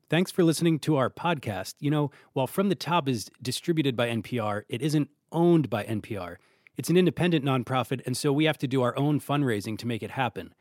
Thanks 0.09 0.31
for 0.31 0.45
listening 0.45 0.79
to 0.81 0.95
our 0.95 1.11
podcast. 1.11 1.75
You 1.81 1.91
know, 1.91 2.13
while 2.35 2.47
From 2.47 2.69
the 2.69 2.77
Top 2.77 3.09
is 3.09 3.29
distributed 3.43 3.97
by 3.97 4.09
NPR, 4.09 4.63
it 4.69 4.81
isn't 4.81 5.11
owned 5.33 5.69
by 5.69 5.83
NPR. 5.83 6.37
It's 6.77 6.89
an 6.89 6.97
independent 6.97 7.45
nonprofit, 7.45 8.01
and 8.07 8.17
so 8.17 8.33
we 8.33 8.45
have 8.45 8.59
to 8.59 8.69
do 8.69 8.83
our 8.83 8.97
own 8.97 9.19
fundraising 9.19 9.77
to 9.79 9.89
make 9.89 10.05
it 10.05 10.13
happen. 10.13 10.55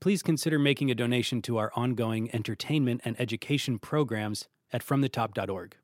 Please 0.00 0.22
consider 0.22 0.60
making 0.60 0.92
a 0.92 0.94
donation 0.94 1.42
to 1.42 1.56
our 1.56 1.72
ongoing 1.74 2.32
entertainment 2.32 3.00
and 3.04 3.20
education 3.20 3.80
programs 3.80 4.46
at 4.72 4.86
FromTheTop.org. 4.86 5.76